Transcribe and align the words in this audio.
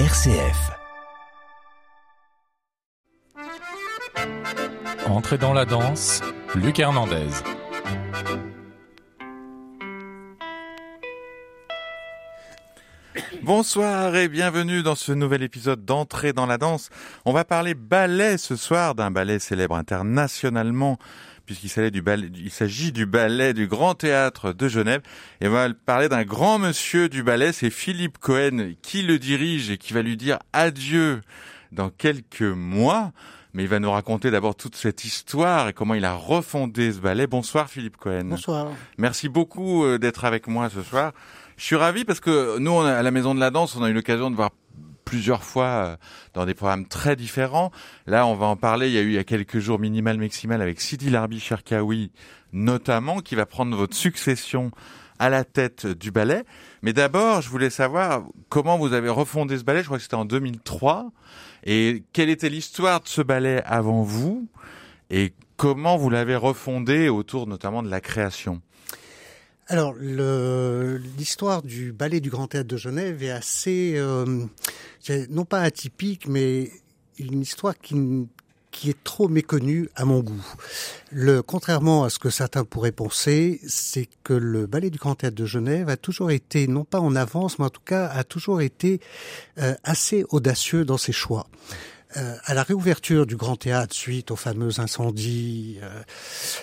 RCF. 0.00 0.72
Entrez 5.06 5.38
dans 5.38 5.52
la 5.52 5.64
danse, 5.64 6.20
Luc 6.56 6.80
Hernandez. 6.80 7.28
Bonsoir 13.44 14.16
et 14.16 14.28
bienvenue 14.28 14.82
dans 14.82 14.96
ce 14.96 15.12
nouvel 15.12 15.44
épisode 15.44 15.84
d'Entrée 15.84 16.32
dans 16.32 16.46
la 16.46 16.58
danse. 16.58 16.88
On 17.24 17.32
va 17.32 17.44
parler 17.44 17.74
ballet 17.74 18.36
ce 18.36 18.56
soir, 18.56 18.96
d'un 18.96 19.12
ballet 19.12 19.38
célèbre 19.38 19.76
internationalement, 19.76 20.98
puisqu'il 21.46 21.68
s'agit 21.68 21.90
du 21.90 22.02
ballet, 22.02 22.28
il 22.34 22.50
s'agit 22.50 22.92
du 22.92 23.06
ballet 23.06 23.52
du 23.54 23.66
Grand 23.66 23.94
Théâtre 23.94 24.52
de 24.52 24.68
Genève. 24.68 25.02
Et 25.40 25.48
on 25.48 25.50
va 25.52 25.68
parler 25.72 26.08
d'un 26.08 26.24
grand 26.24 26.58
monsieur 26.58 27.08
du 27.08 27.22
ballet, 27.22 27.52
c'est 27.52 27.70
Philippe 27.70 28.18
Cohen 28.18 28.72
qui 28.82 29.02
le 29.02 29.18
dirige 29.18 29.70
et 29.70 29.78
qui 29.78 29.92
va 29.92 30.02
lui 30.02 30.16
dire 30.16 30.38
adieu 30.52 31.20
dans 31.72 31.90
quelques 31.90 32.42
mois. 32.42 33.12
Mais 33.56 33.62
il 33.62 33.68
va 33.68 33.78
nous 33.78 33.90
raconter 33.92 34.32
d'abord 34.32 34.56
toute 34.56 34.74
cette 34.74 35.04
histoire 35.04 35.68
et 35.68 35.72
comment 35.72 35.94
il 35.94 36.04
a 36.04 36.14
refondé 36.14 36.92
ce 36.92 36.98
ballet. 36.98 37.28
Bonsoir 37.28 37.68
Philippe 37.70 37.96
Cohen. 37.98 38.24
Bonsoir. 38.24 38.66
Merci 38.98 39.28
beaucoup 39.28 39.84
euh, 39.84 39.96
d'être 39.98 40.24
avec 40.24 40.48
moi 40.48 40.68
ce 40.70 40.82
soir. 40.82 41.12
Je 41.56 41.62
suis 41.64 41.76
ravi 41.76 42.04
parce 42.04 42.18
que 42.18 42.58
nous, 42.58 42.72
on 42.72 42.80
a- 42.84 42.94
à 42.94 43.02
la 43.02 43.12
Maison 43.12 43.32
de 43.32 43.38
la 43.38 43.50
Danse, 43.52 43.76
on 43.76 43.84
a 43.84 43.90
eu 43.90 43.92
l'occasion 43.92 44.28
de 44.28 44.34
voir 44.34 44.50
plusieurs 45.04 45.44
fois 45.44 45.66
euh, 45.66 45.96
dans 46.32 46.46
des 46.46 46.54
programmes 46.54 46.86
très 46.86 47.16
différents. 47.16 47.70
Là, 48.06 48.26
on 48.26 48.34
va 48.34 48.46
en 48.46 48.56
parler. 48.56 48.88
Il 48.88 48.94
y 48.94 48.98
a 48.98 49.02
eu 49.02 49.08
il 49.08 49.14
y 49.14 49.18
a 49.18 49.24
quelques 49.24 49.58
jours 49.58 49.78
Minimal 49.78 50.18
Maximal 50.18 50.62
avec 50.62 50.80
Sidi 50.80 51.10
Larbi 51.10 51.40
Cherkaoui, 51.40 52.10
notamment, 52.52 53.20
qui 53.20 53.34
va 53.34 53.46
prendre 53.46 53.76
votre 53.76 53.96
succession 53.96 54.70
à 55.18 55.30
la 55.30 55.44
tête 55.44 55.86
du 55.86 56.10
ballet. 56.10 56.44
Mais 56.82 56.92
d'abord, 56.92 57.40
je 57.40 57.48
voulais 57.48 57.70
savoir 57.70 58.24
comment 58.48 58.78
vous 58.78 58.92
avez 58.92 59.08
refondé 59.08 59.58
ce 59.58 59.64
ballet. 59.64 59.80
Je 59.80 59.86
crois 59.86 59.98
que 59.98 60.02
c'était 60.02 60.14
en 60.14 60.24
2003. 60.24 61.10
Et 61.64 62.04
quelle 62.12 62.30
était 62.30 62.48
l'histoire 62.48 63.00
de 63.00 63.08
ce 63.08 63.22
ballet 63.22 63.62
avant 63.64 64.02
vous? 64.02 64.48
Et 65.10 65.32
comment 65.56 65.96
vous 65.96 66.10
l'avez 66.10 66.36
refondé 66.36 67.08
autour 67.08 67.46
notamment 67.46 67.82
de 67.82 67.88
la 67.88 68.00
création? 68.00 68.60
Alors, 69.68 69.94
l'histoire 69.94 71.62
du 71.62 71.92
ballet 71.92 72.20
du 72.20 72.28
Grand 72.28 72.48
Théâtre 72.48 72.68
de 72.68 72.76
Genève 72.76 73.22
est 73.22 73.30
assez, 73.30 73.94
euh, 73.96 74.44
non 75.30 75.44
pas 75.44 75.60
atypique, 75.60 76.28
mais 76.28 76.70
une 77.18 77.40
histoire 77.40 77.78
qui, 77.78 78.26
qui 78.70 78.90
est 78.90 79.04
trop 79.04 79.28
méconnue 79.28 79.88
à 79.96 80.04
mon 80.04 80.20
goût. 80.20 80.44
Le, 81.10 81.42
contrairement 81.42 82.04
à 82.04 82.10
ce 82.10 82.18
que 82.18 82.28
certains 82.28 82.64
pourraient 82.64 82.92
penser, 82.92 83.60
c'est 83.66 84.08
que 84.24 84.34
le 84.34 84.66
ballet 84.66 84.90
du 84.90 84.98
Grand 84.98 85.14
Théâtre 85.14 85.36
de 85.36 85.46
Genève 85.46 85.88
a 85.88 85.96
toujours 85.96 86.30
été, 86.30 86.66
non 86.66 86.84
pas 86.84 87.00
en 87.00 87.16
avance, 87.16 87.58
mais 87.58 87.64
en 87.64 87.70
tout 87.70 87.80
cas 87.84 88.06
a 88.08 88.24
toujours 88.24 88.60
été 88.60 89.00
euh, 89.58 89.74
assez 89.84 90.24
audacieux 90.30 90.84
dans 90.84 90.98
ses 90.98 91.12
choix. 91.12 91.46
Euh, 92.16 92.36
à 92.44 92.54
la 92.54 92.62
réouverture 92.62 93.26
du 93.26 93.34
Grand 93.36 93.56
Théâtre 93.56 93.92
suite 93.94 94.30
aux 94.30 94.36
fameux 94.36 94.78
incendies, 94.78 95.78
euh, 95.82 96.02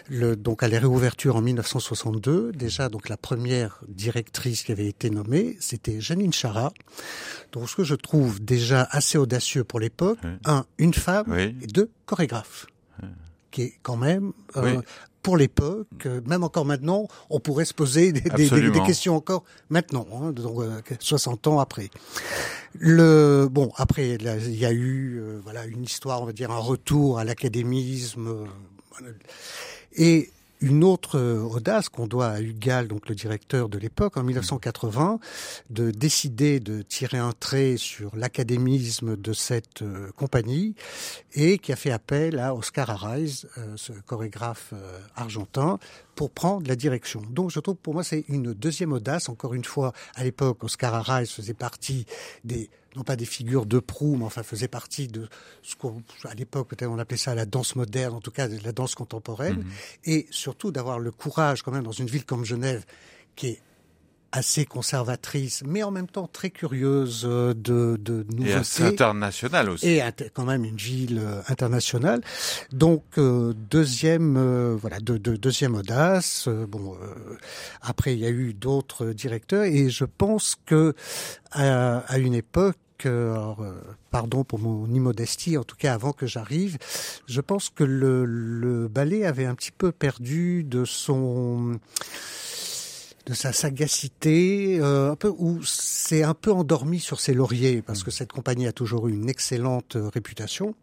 le, 0.09 0.35
donc 0.37 0.63
à 0.63 0.69
la 0.69 0.79
réouverture 0.79 1.35
en 1.35 1.41
1962, 1.41 2.53
déjà 2.53 2.87
donc 2.87 3.09
la 3.09 3.17
première 3.17 3.79
directrice 3.89 4.63
qui 4.63 4.71
avait 4.71 4.87
été 4.87 5.09
nommée, 5.09 5.57
c'était 5.59 5.99
Janine 5.99 6.31
Chara. 6.31 6.71
Donc 7.51 7.69
ce 7.69 7.75
que 7.75 7.83
je 7.83 7.95
trouve 7.95 8.39
déjà 8.43 8.87
assez 8.91 9.17
audacieux 9.17 9.63
pour 9.65 9.79
l'époque, 9.81 10.19
Oui. 10.23 10.29
un, 10.45 10.65
une 10.77 10.93
femme 10.93 11.25
Oui. 11.27 11.53
et 11.61 11.67
deux, 11.67 11.89
chorégraphe, 12.05 12.67
qui 13.51 13.63
est 13.63 13.73
quand 13.83 13.97
même 13.97 14.31
euh. 14.55 14.81
Pour 15.21 15.37
l'époque, 15.37 15.87
euh, 16.05 16.19
même 16.27 16.43
encore 16.43 16.65
maintenant, 16.65 17.07
on 17.29 17.39
pourrait 17.39 17.65
se 17.65 17.73
poser 17.73 18.11
des, 18.11 18.21
des- 18.21 18.29
des, 18.31 18.43
Absolument. 18.45 18.73
des 18.73 18.83
questions 18.85 19.15
encore 19.15 19.43
maintenant, 19.69 20.07
hein, 20.13 20.31
donc 20.31 20.59
euh, 20.61 20.81
60 20.99 21.47
ans 21.47 21.59
après. 21.59 21.89
Le 22.73 23.47
bon 23.51 23.71
après 23.75 24.11
il 24.19 24.55
y 24.57 24.65
a 24.65 24.71
eu 24.71 25.19
euh, 25.19 25.39
voilà 25.43 25.65
une 25.65 25.83
histoire 25.83 26.21
on 26.21 26.25
va 26.25 26.31
dire 26.31 26.51
un 26.51 26.57
retour 26.57 27.19
à 27.19 27.25
l'académisme 27.25 28.27
euh, 29.01 29.11
et 29.93 30.31
une 30.61 30.83
autre 30.83 31.17
euh, 31.17 31.41
audace 31.41 31.89
qu'on 31.89 32.07
doit 32.07 32.27
à 32.27 32.39
Hugal, 32.39 32.87
donc 32.87 33.09
le 33.09 33.15
directeur 33.15 33.67
de 33.67 33.77
l'époque, 33.77 34.15
en 34.17 34.23
1980, 34.23 35.19
de 35.69 35.91
décider 35.91 36.59
de 36.59 36.83
tirer 36.83 37.17
un 37.17 37.33
trait 37.33 37.77
sur 37.77 38.15
l'académisme 38.15 39.17
de 39.17 39.33
cette 39.33 39.81
euh, 39.81 40.11
compagnie 40.15 40.75
et 41.33 41.57
qui 41.57 41.73
a 41.73 41.75
fait 41.75 41.91
appel 41.91 42.39
à 42.39 42.53
Oscar 42.55 42.89
Araiz, 42.89 43.47
euh, 43.57 43.73
ce 43.75 43.91
chorégraphe 44.05 44.73
argentin, 45.15 45.79
pour 46.15 46.29
prendre 46.29 46.67
la 46.67 46.75
direction. 46.75 47.21
Donc 47.29 47.51
je 47.51 47.59
trouve 47.59 47.77
pour 47.77 47.93
moi 47.93 48.03
c'est 48.03 48.25
une 48.27 48.53
deuxième 48.53 48.93
audace. 48.93 49.29
Encore 49.29 49.53
une 49.53 49.65
fois, 49.65 49.93
à 50.15 50.23
l'époque, 50.23 50.63
Oscar 50.63 50.93
Araiz 50.93 51.31
faisait 51.31 51.53
partie 51.53 52.05
des 52.43 52.69
non 52.95 53.03
pas 53.03 53.15
des 53.15 53.25
figures 53.25 53.65
de 53.65 53.79
proue, 53.79 54.15
mais 54.15 54.25
enfin 54.25 54.43
faisait 54.43 54.67
partie 54.67 55.07
de 55.07 55.27
ce 55.61 55.75
qu'on, 55.75 56.01
à 56.25 56.33
l'époque, 56.33 56.67
peut-être 56.69 56.89
on 56.89 56.99
appelait 56.99 57.17
ça 57.17 57.35
la 57.35 57.45
danse 57.45 57.75
moderne, 57.75 58.15
en 58.15 58.21
tout 58.21 58.31
cas 58.31 58.47
de 58.47 58.57
la 58.63 58.71
danse 58.71 58.95
contemporaine, 58.95 59.65
et 60.05 60.27
surtout 60.29 60.71
d'avoir 60.71 60.99
le 60.99 61.11
courage 61.11 61.63
quand 61.63 61.71
même 61.71 61.83
dans 61.83 61.91
une 61.91 62.07
ville 62.07 62.25
comme 62.25 62.45
Genève, 62.45 62.85
qui 63.35 63.47
est 63.47 63.61
assez 64.31 64.65
conservatrice, 64.65 65.63
mais 65.65 65.83
en 65.83 65.91
même 65.91 66.07
temps 66.07 66.27
très 66.31 66.49
curieuse 66.51 67.23
euh, 67.25 67.53
de, 67.53 67.97
de 67.99 68.25
Et 68.45 68.53
assez 68.53 68.83
nouveautés 68.83 69.03
international 69.03 69.69
aussi. 69.69 69.87
et 69.89 70.01
quand 70.33 70.45
même 70.45 70.63
une 70.63 70.77
ville 70.77 71.19
euh, 71.21 71.41
internationale. 71.49 72.21
Donc 72.71 73.03
euh, 73.17 73.53
deuxième 73.69 74.37
euh, 74.37 74.75
voilà 74.79 74.99
de, 74.99 75.17
de- 75.17 75.35
deuxième 75.35 75.75
audace. 75.75 76.45
Euh, 76.47 76.65
bon 76.65 76.95
euh, 76.95 77.37
après 77.81 78.13
il 78.13 78.19
y 78.19 78.25
a 78.25 78.29
eu 78.29 78.53
d'autres 78.53 79.07
directeurs 79.07 79.63
et 79.63 79.89
je 79.89 80.05
pense 80.05 80.55
que 80.65 80.93
à, 81.51 81.97
à 81.99 82.17
une 82.17 82.33
époque 82.33 82.77
alors, 83.03 83.65
pardon 84.11 84.43
pour 84.43 84.59
mon 84.59 84.85
immodestie, 84.85 85.57
en 85.57 85.63
tout 85.63 85.75
cas 85.75 85.91
avant 85.95 86.13
que 86.13 86.27
j'arrive, 86.27 86.77
je 87.27 87.41
pense 87.41 87.71
que 87.71 87.83
le, 87.83 88.25
le 88.25 88.87
ballet 88.87 89.25
avait 89.25 89.45
un 89.45 89.55
petit 89.55 89.71
peu 89.71 89.91
perdu 89.91 90.63
de 90.63 90.85
son 90.85 91.79
de 93.25 93.33
sa 93.33 93.53
sagacité, 93.53 94.79
euh, 94.81 95.11
un 95.11 95.15
peu 95.15 95.31
où 95.37 95.61
c'est 95.63 96.23
un 96.23 96.33
peu 96.33 96.51
endormi 96.51 96.99
sur 96.99 97.19
ses 97.19 97.33
lauriers 97.33 97.81
parce 97.81 98.03
que 98.03 98.11
cette 98.11 98.31
compagnie 98.31 98.67
a 98.67 98.71
toujours 98.71 99.07
eu 99.07 99.13
une 99.13 99.29
excellente 99.29 99.95
euh, 99.95 100.09
réputation. 100.09 100.73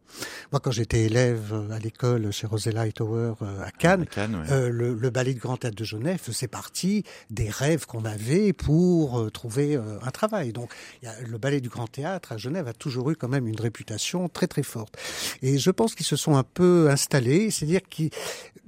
Moi, 0.53 0.61
quand 0.61 0.71
j'étais 0.71 1.03
élève 1.05 1.53
euh, 1.53 1.71
à 1.71 1.79
l'école 1.79 2.33
chez 2.33 2.47
Rosella 2.47 2.83
Hightower 2.83 3.35
euh, 3.43 3.63
à 3.63 3.71
Cannes, 3.71 4.03
À 4.03 4.07
Cannes, 4.07 4.37
ouais. 4.37 4.53
euh, 4.53 4.69
le, 4.71 4.95
le 4.95 5.11
ballet 5.11 5.35
de 5.35 5.41
Grand 5.41 5.57
Théâtre 5.57 5.77
de 5.77 5.85
Genève 5.85 6.19
faisait 6.21 6.49
partie 6.49 7.03
des 7.31 7.51
rêves 7.51 7.87
qu'on 7.87 8.05
avait 8.05 8.53
pour 8.53 9.19
euh, 9.19 9.31
trouver 9.31 9.77
un 9.77 10.11
travail. 10.11 10.53
Donc, 10.53 10.73
y 11.03 11.07
a, 11.07 11.21
le 11.21 11.39
ballet 11.39 11.61
du 11.61 11.69
Grand 11.69 11.87
Théâtre 11.89 12.33
à 12.33 12.37
Genève 12.37 12.69
a 12.69 12.73
toujours 12.73 13.11
eu 13.11 13.17
quand 13.17 13.29
même 13.29 13.47
une 13.49 13.61
réputation 13.61 14.29
très 14.29 14.47
très 14.47 14.63
forte. 14.63 14.97
Et 15.43 15.59
je 15.59 15.71
pense 15.71 15.95
qu'ils 15.95 16.07
se 16.07 16.17
sont 16.17 16.37
un 16.37 16.45
peu 16.45 16.89
installés, 16.91 17.51
c'est-à-dire 17.51 17.83
qu'ils 17.89 18.11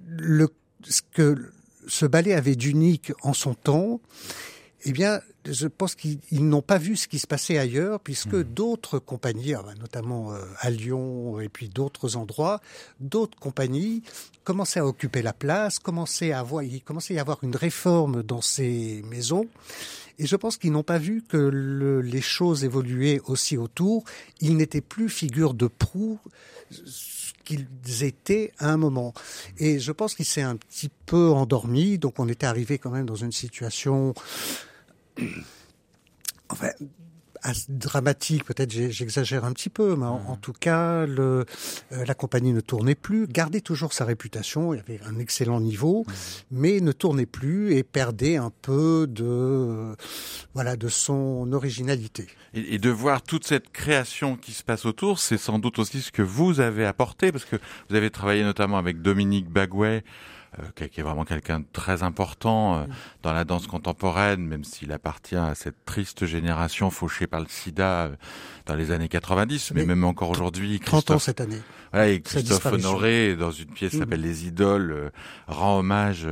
le 0.08 0.48
ce 0.82 1.02
que 1.12 1.50
ce 1.91 2.06
ballet 2.06 2.34
avait 2.34 2.56
d'unique 2.56 3.12
en 3.23 3.34
son 3.34 3.55
temps, 3.55 4.01
eh 4.84 4.93
bien, 4.93 5.21
je 5.47 5.67
pense 5.69 5.95
qu'ils 5.95 6.19
ils 6.31 6.47
n'ont 6.49 6.62
pas 6.62 6.78
vu 6.78 6.97
ce 6.97 7.09
qui 7.09 7.19
se 7.19 7.27
passait 7.27 7.59
ailleurs, 7.59 8.01
puisque 8.01 8.37
d'autres 8.37 8.99
compagnies, 8.99 9.55
ah 9.55 9.62
ben, 9.62 9.75
notamment 9.78 10.33
euh, 10.33 10.45
à 10.59 10.71
Lyon 10.71 11.41
et 11.41 11.49
puis 11.49 11.69
d'autres 11.69 12.17
endroits, 12.17 12.61
d'autres 13.01 13.39
compagnies 13.39 14.03
commençaient 14.45 14.81
à 14.81 14.87
occuper 14.87 15.23
la 15.23 15.33
place, 15.33 15.79
commençaient 15.79 16.33
à 16.33 16.41
avoir, 16.41 16.62
il 16.62 16.83
commençait 16.83 17.15
à 17.15 17.17
y 17.19 17.21
avoir 17.21 17.39
une 17.43 17.56
réforme 17.56 18.23
dans 18.23 18.41
ces 18.43 19.03
maisons. 19.09 19.47
Et 20.19 20.27
je 20.27 20.37
pense 20.37 20.59
qu'ils 20.59 20.73
n'ont 20.73 20.83
pas 20.83 20.99
vu 20.99 21.23
que 21.27 21.39
le- 21.39 22.03
les 22.03 22.21
choses 22.21 22.62
évoluaient 22.65 23.21
aussi 23.27 23.56
autour. 23.56 24.05
Ils 24.41 24.56
n'étaient 24.56 24.83
plus 24.83 25.09
figure 25.09 25.55
de 25.55 25.67
proue 25.67 26.19
ce 26.71 27.33
qu'ils 27.45 27.67
étaient 28.03 28.53
à 28.59 28.71
un 28.71 28.77
moment. 28.77 29.15
Et 29.59 29.79
je 29.79 29.93
pense 29.93 30.15
qu'il 30.15 30.27
s'est 30.27 30.43
un 30.43 30.56
petit 30.56 30.91
peu 31.06 31.31
endormi. 31.31 31.97
Donc 31.97 32.19
on 32.19 32.29
était 32.29 32.45
arrivé 32.47 32.77
quand 32.79 32.91
même 32.91 33.06
dans 33.06 33.17
une 33.17 33.33
situation 33.33 34.12
enfin, 36.48 36.70
dramatique, 37.69 38.44
peut-être 38.44 38.70
j'exagère 38.70 39.44
un 39.44 39.52
petit 39.52 39.69
peu, 39.69 39.96
mais 39.96 40.06
en, 40.06 40.22
en 40.28 40.37
tout 40.37 40.52
cas, 40.52 41.06
le, 41.06 41.46
euh, 41.93 42.05
la 42.05 42.14
compagnie 42.14 42.52
ne 42.52 42.61
tournait 42.61 42.94
plus, 42.94 43.26
gardait 43.26 43.61
toujours 43.61 43.93
sa 43.93 44.05
réputation, 44.05 44.75
il 44.75 44.78
y 44.78 44.81
avait 44.81 45.00
un 45.06 45.19
excellent 45.19 45.61
niveau, 45.61 46.05
mais 46.50 46.81
ne 46.81 46.93
tournait 46.93 47.26
plus 47.26 47.75
et 47.75 47.82
perdait 47.82 48.37
un 48.37 48.52
peu 48.62 49.06
de, 49.08 49.25
euh, 49.25 49.94
voilà, 50.55 50.76
de 50.76 50.88
son 50.88 51.52
originalité. 51.52 52.26
Et, 52.55 52.75
et 52.75 52.78
de 52.78 52.90
voir 52.90 53.23
toute 53.23 53.46
cette 53.46 53.70
création 53.70 54.37
qui 54.37 54.52
se 54.52 54.62
passe 54.62 54.84
autour, 54.84 55.19
c'est 55.19 55.38
sans 55.38 55.58
doute 55.58 55.78
aussi 55.78 56.02
ce 56.02 56.12
que 56.12 56.23
vous 56.23 56.61
avez 56.61 56.84
apporté, 56.84 57.32
parce 57.32 57.44
que 57.44 57.56
vous 57.88 57.96
avez 57.96 58.11
travaillé 58.11 58.44
notamment 58.44 58.78
avec 58.78 59.00
Dominique 59.02 59.49
Bagouet 59.49 60.05
qui 60.75 61.00
est 61.00 61.02
vraiment 61.02 61.25
quelqu'un 61.25 61.61
de 61.61 61.64
très 61.73 62.02
important 62.02 62.87
dans 63.23 63.32
la 63.32 63.44
danse 63.44 63.67
contemporaine, 63.67 64.41
même 64.41 64.64
s'il 64.64 64.93
appartient 64.93 65.37
à 65.37 65.55
cette 65.55 65.85
triste 65.85 66.26
génération 66.26 66.91
fauchée 66.91 67.26
par 67.26 67.41
le 67.41 67.47
sida 67.49 68.11
dans 68.67 68.75
les 68.75 68.91
années 68.91 69.08
90, 69.08 69.73
mais, 69.75 69.87
même 69.87 70.05
encore 70.05 70.31
aujourd'hui. 70.31 70.81
30 70.81 71.12
ans 71.12 71.19
cette 71.19 71.41
année. 71.41 71.61
Voilà, 71.93 72.08
et 72.08 72.20
Christophe 72.20 72.67
Honoré, 72.67 73.35
dans 73.35 73.50
une 73.50 73.67
pièce 73.67 73.91
qui 73.91 73.97
mmh. 73.97 74.00
s'appelle 74.00 74.20
Les 74.20 74.47
Idoles, 74.47 75.11
rend 75.49 75.79
hommage 75.79 76.26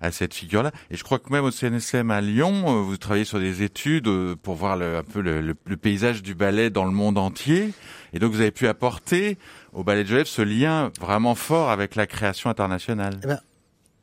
à 0.00 0.10
cette 0.10 0.34
figure-là. 0.34 0.70
Et 0.90 0.96
je 0.96 1.04
crois 1.04 1.18
que 1.18 1.30
même 1.30 1.44
au 1.44 1.50
CNSM 1.50 2.10
à 2.10 2.20
Lyon, 2.20 2.82
vous 2.82 2.96
travaillez 2.96 3.24
sur 3.24 3.38
des 3.38 3.62
études 3.62 4.08
pour 4.42 4.54
voir 4.54 4.76
le, 4.76 4.98
un 4.98 5.02
peu 5.02 5.20
le, 5.20 5.40
le 5.40 5.76
paysage 5.76 6.22
du 6.22 6.34
ballet 6.34 6.70
dans 6.70 6.84
le 6.84 6.92
monde 6.92 7.18
entier. 7.18 7.72
Et 8.12 8.18
donc 8.18 8.32
vous 8.32 8.40
avez 8.40 8.50
pu 8.50 8.66
apporter 8.68 9.38
au 9.72 9.84
Ballet 9.84 10.04
de 10.04 10.08
Genève 10.08 10.26
ce 10.26 10.42
lien 10.42 10.90
vraiment 11.00 11.34
fort 11.34 11.70
avec 11.70 11.94
la 11.94 12.06
création 12.06 12.50
internationale. 12.50 13.18
Eh 13.22 13.26
ben, 13.26 13.40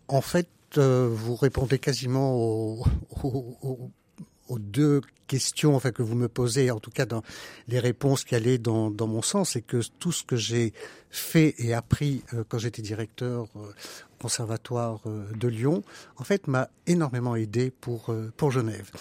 en 0.10 0.22
fait, 0.22 0.50
euh, 0.78 1.08
vous 1.12 1.36
répondez 1.36 1.80
quasiment 1.80 2.36
aux, 2.36 2.84
aux, 3.24 4.60
deux 4.60 5.02
questions 5.28 5.76
enfin, 5.76 5.92
que 5.92 6.02
vous 6.02 6.16
me 6.16 6.28
posez, 6.28 6.72
en 6.72 6.80
tout 6.80 6.90
cas 6.90 7.06
dans 7.06 7.22
les 7.68 7.80
réponses 7.80 8.24
qui 8.24 8.34
allaient 8.34 8.58
dans, 8.58 8.90
dans 8.90 9.06
mon 9.06 9.22
sens, 9.22 9.52
c'est 9.52 9.62
que 9.62 9.82
tout 10.00 10.12
ce 10.12 10.24
que 10.24 10.36
j'ai 10.36 10.74
fait 11.12 11.54
et 11.60 11.76
appris 11.76 12.24
euh, 12.34 12.44
quand 12.48 12.58
j'étais 12.58 12.82
directeur 12.82 13.48
euh, 13.56 13.60
au 13.60 14.24
conservatoire 14.24 15.02
de 15.06 15.48
Lyon, 15.48 15.84
en 16.18 16.24
fait, 16.24 16.48
m'a 16.48 16.70
énormément 16.88 17.36
aidé 17.36 17.72
pour, 17.72 18.14
pour 18.36 18.52
Genève. 18.52 18.92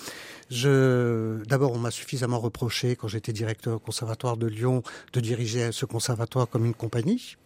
Je, 0.48 1.42
d'abord, 1.46 1.72
on 1.72 1.78
m'a 1.78 1.90
suffisamment 1.90 2.38
reproché 2.38 2.94
quand 2.94 3.08
j'étais 3.08 3.32
directeur 3.32 3.76
au 3.76 3.78
conservatoire 3.80 4.36
de 4.36 4.46
Lyon 4.46 4.84
de 5.12 5.20
diriger 5.20 5.72
ce 5.72 5.86
conservatoire 5.86 6.48
comme 6.48 6.66
une 6.66 6.74
compagnie. 6.74 7.36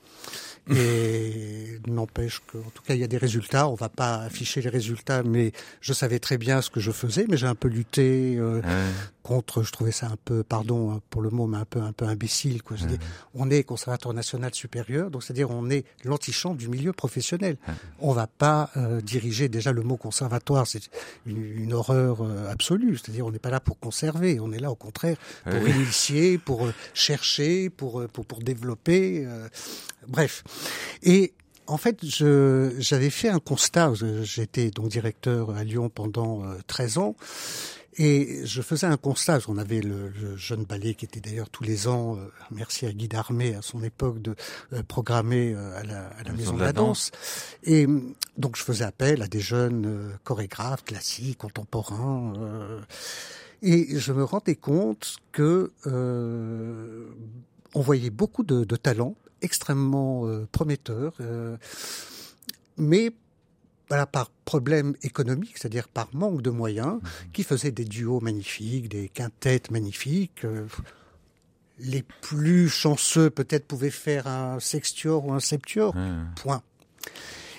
Et 0.71 1.81
n'empêche 1.89 2.41
qu'en 2.41 2.71
tout 2.75 2.83
cas, 2.83 2.95
il 2.95 3.01
y 3.01 3.05
a 3.05 3.09
des 3.09 3.19
résultats. 3.19 3.69
On 3.69 3.75
va 3.75 3.89
pas 3.89 4.17
afficher 4.17 4.61
les 4.63 4.69
résultats, 4.69 5.23
mais 5.23 5.53
je 5.81 5.93
savais 5.93 6.21
très 6.21 6.39
bien 6.39 6.63
ce 6.63 6.71
que 6.71 6.79
je 6.79 6.93
faisais, 6.93 7.27
mais 7.29 7.37
j'ai 7.37 7.47
un 7.47 7.55
peu 7.55 7.69
lutté 7.69 8.37
euh, 8.39 8.63
contre. 9.23 9.63
Je 9.63 9.73
trouvais 9.73 9.93
ça 9.93 10.07
un 10.07 10.17
peu, 10.25 10.45
pardon 10.45 10.93
hein, 10.93 11.01
pour 11.11 11.21
le 11.21 11.31
mot, 11.31 11.47
mais 11.47 11.59
un 11.59 11.65
peu, 11.65 11.81
un 11.81 11.93
peu 11.93 12.05
imbécile. 12.05 12.63
Quoi. 12.63 12.77
Je 12.77 12.87
dis, 12.87 12.99
on 13.35 13.51
est 13.51 13.65
conservatoire 13.65 14.15
national 14.15 14.55
supérieur, 14.55 15.11
donc 15.11 15.25
c'est-à-dire 15.25 15.51
on 15.51 15.69
est 15.69 15.85
l'antichambre 16.05 16.57
du 16.57 16.69
milieu 16.69 16.93
professionnel. 16.93 17.57
On 17.99 18.13
va 18.13 18.27
pas 18.27 18.71
euh, 18.77 19.01
diriger. 19.01 19.49
Déjà, 19.49 19.73
le 19.73 19.83
mot 19.83 19.97
conservatoire, 19.97 20.67
c'est 20.67 20.91
une, 21.27 21.73
horreur 21.73 22.23
euh, 22.23 22.51
absolue. 22.51 22.97
C'est-à-dire, 22.97 23.27
on 23.27 23.33
n'est 23.33 23.39
pas 23.39 23.51
là 23.51 23.61
pour 23.61 23.79
conserver. 23.79 24.39
On 24.41 24.53
est 24.53 24.61
là, 24.61 24.71
au 24.71 24.77
contraire, 24.77 25.17
pour 25.45 25.69
initier, 25.69 26.39
pour 26.39 26.69
chercher, 26.95 27.71
pour, 27.71 28.07
pour, 28.09 28.25
pour 28.25 28.41
développer. 28.41 29.27
Bref. 30.09 30.45
Et 31.03 31.35
en 31.67 31.77
fait, 31.77 31.99
j'avais 32.05 33.11
fait 33.11 33.29
un 33.29 33.39
constat. 33.39 33.93
J'étais 34.23 34.71
donc 34.71 34.89
directeur 34.89 35.51
à 35.51 35.65
Lyon 35.65 35.89
pendant 35.89 36.43
13 36.67 36.97
euh, 36.97 37.01
ans. 37.01 37.17
Et 37.99 38.41
je 38.45 38.63
faisais 38.63 38.87
un 38.87 38.97
constat. 38.97 39.39
On 39.49 39.59
avait 39.59 39.81
le, 39.81 40.13
jeune 40.37 40.65
ballet 40.65 40.95
qui 40.95 41.05
était 41.05 41.21
d'ailleurs 41.21 41.51
tous 41.51 41.63
les 41.63 41.89
ans, 41.89 42.17
euh, 42.17 42.27
merci 42.51 42.87
à 42.87 42.93
Guy 42.93 43.07
Darmé 43.07 43.55
à 43.55 43.63
son 43.63 43.83
époque, 43.83 44.21
de 44.21 44.35
euh, 44.73 44.83
programmer 44.83 45.55
à 45.55 45.83
la, 45.83 46.07
à 46.09 46.23
la 46.23 46.33
Maison 46.33 46.55
de 46.55 46.61
la, 46.61 46.73
danse. 46.73 47.11
Et 47.65 47.87
donc 48.39 48.57
je 48.57 48.63
faisais 48.63 48.85
appel 48.85 49.23
à 49.23 49.27
des 49.27 49.41
jeunes 49.41 50.19
chorégraphes 50.25 50.85
classiques, 50.85 51.39
contemporains. 51.39 52.33
et 53.63 53.99
je 53.99 54.13
me 54.13 54.25
rendais 54.25 54.57
compte 54.57 55.17
que 55.31 55.71
on 57.75 57.81
voyait 57.81 58.11
beaucoup 58.11 58.43
de, 58.43 58.65
de 58.65 58.77
talents 58.77 59.17
extrêmement 59.43 60.27
euh, 60.27 60.47
prometteur, 60.51 61.13
euh, 61.21 61.57
mais 62.77 63.13
voilà, 63.89 64.07
par 64.07 64.31
problème 64.45 64.95
économique, 65.03 65.59
c'est-à-dire 65.59 65.89
par 65.89 66.09
manque 66.15 66.41
de 66.41 66.51
moyens, 66.51 66.95
mmh. 66.95 67.09
qui 67.33 67.43
faisaient 67.43 67.71
des 67.71 67.85
duos 67.85 68.21
magnifiques, 68.21 68.89
des 68.89 69.09
quintettes 69.09 69.71
magnifiques. 69.71 70.45
Euh, 70.45 70.67
les 71.79 72.03
plus 72.23 72.69
chanceux 72.69 73.29
peut-être 73.29 73.67
pouvaient 73.67 73.91
faire 73.91 74.27
un 74.27 74.61
sextior 74.61 75.27
ou 75.27 75.33
un 75.33 75.41
septior, 75.41 75.95
mmh. 75.95 76.35
point. 76.37 76.63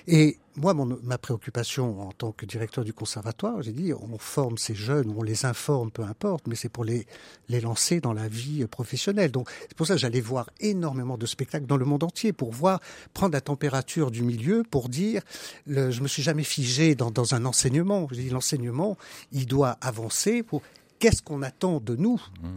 Et 0.08 0.38
moi, 0.56 0.74
ma 1.04 1.18
préoccupation 1.18 2.02
en 2.02 2.12
tant 2.12 2.32
que 2.32 2.46
directeur 2.46 2.84
du 2.84 2.94
conservatoire, 2.94 3.62
j'ai 3.62 3.72
dit, 3.72 3.94
on 3.94 4.18
forme 4.18 4.58
ces 4.58 4.76
jeunes, 4.76 5.14
on 5.18 5.24
les 5.24 5.46
informe, 5.46 5.92
peu 5.92 6.04
importe, 6.04 6.46
mais 6.48 6.56
c'est 6.56 6.70
pour 6.70 6.84
les, 6.84 7.08
les 7.50 7.62
lancer 7.62 8.02
dans 8.02 8.14
la 8.14 8.28
vie 8.28 8.66
professionnelle. 8.68 9.32
Donc, 9.32 9.50
c'est 9.62 9.76
pour 9.76 9.88
ça 9.88 9.96
que 9.96 10.00
j'allais 10.00 10.22
voir 10.22 10.50
énormément 10.60 11.18
de 11.18 11.26
spectacles 11.26 11.66
dans 11.66 11.78
le 11.78 11.86
monde 11.86 12.04
entier, 12.04 12.34
pour 12.34 12.52
voir, 12.52 12.82
prendre 13.14 13.34
la 13.34 13.42
température 13.42 14.12
du 14.12 14.24
milieu, 14.24 14.64
pour 14.70 14.90
dire, 14.90 15.22
le, 15.66 15.90
je 15.90 16.02
me 16.02 16.08
suis 16.08 16.22
jamais 16.22 16.44
figé 16.44 16.96
dans, 16.96 17.10
dans 17.10 17.34
un 17.34 17.46
enseignement. 17.46 18.08
J'ai 18.12 18.24
dit, 18.24 18.30
l'enseignement, 18.30 18.98
il 19.32 19.48
doit 19.48 19.78
avancer 19.82 20.44
pour, 20.44 20.62
qu'est-ce 21.00 21.22
qu'on 21.22 21.42
attend 21.42 21.80
de 21.80 21.96
nous? 21.96 22.22
Mmh 22.42 22.48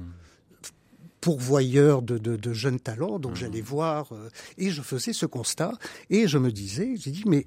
pourvoyeur 1.27 2.03
de, 2.03 2.19
de, 2.19 2.37
de, 2.37 2.53
jeunes 2.53 2.79
talents. 2.79 3.19
Donc 3.19 3.33
mmh. 3.33 3.37
j'allais 3.37 3.61
voir 3.61 4.13
euh, 4.13 4.31
et 4.59 4.71
je 4.71 4.81
faisais 4.81 5.13
ce 5.13 5.27
constat 5.27 5.73
et 6.09 6.29
je 6.29 6.39
me 6.39 6.53
disais, 6.53 6.95
j'ai 6.95 7.11
dit 7.11 7.25
mais 7.27 7.47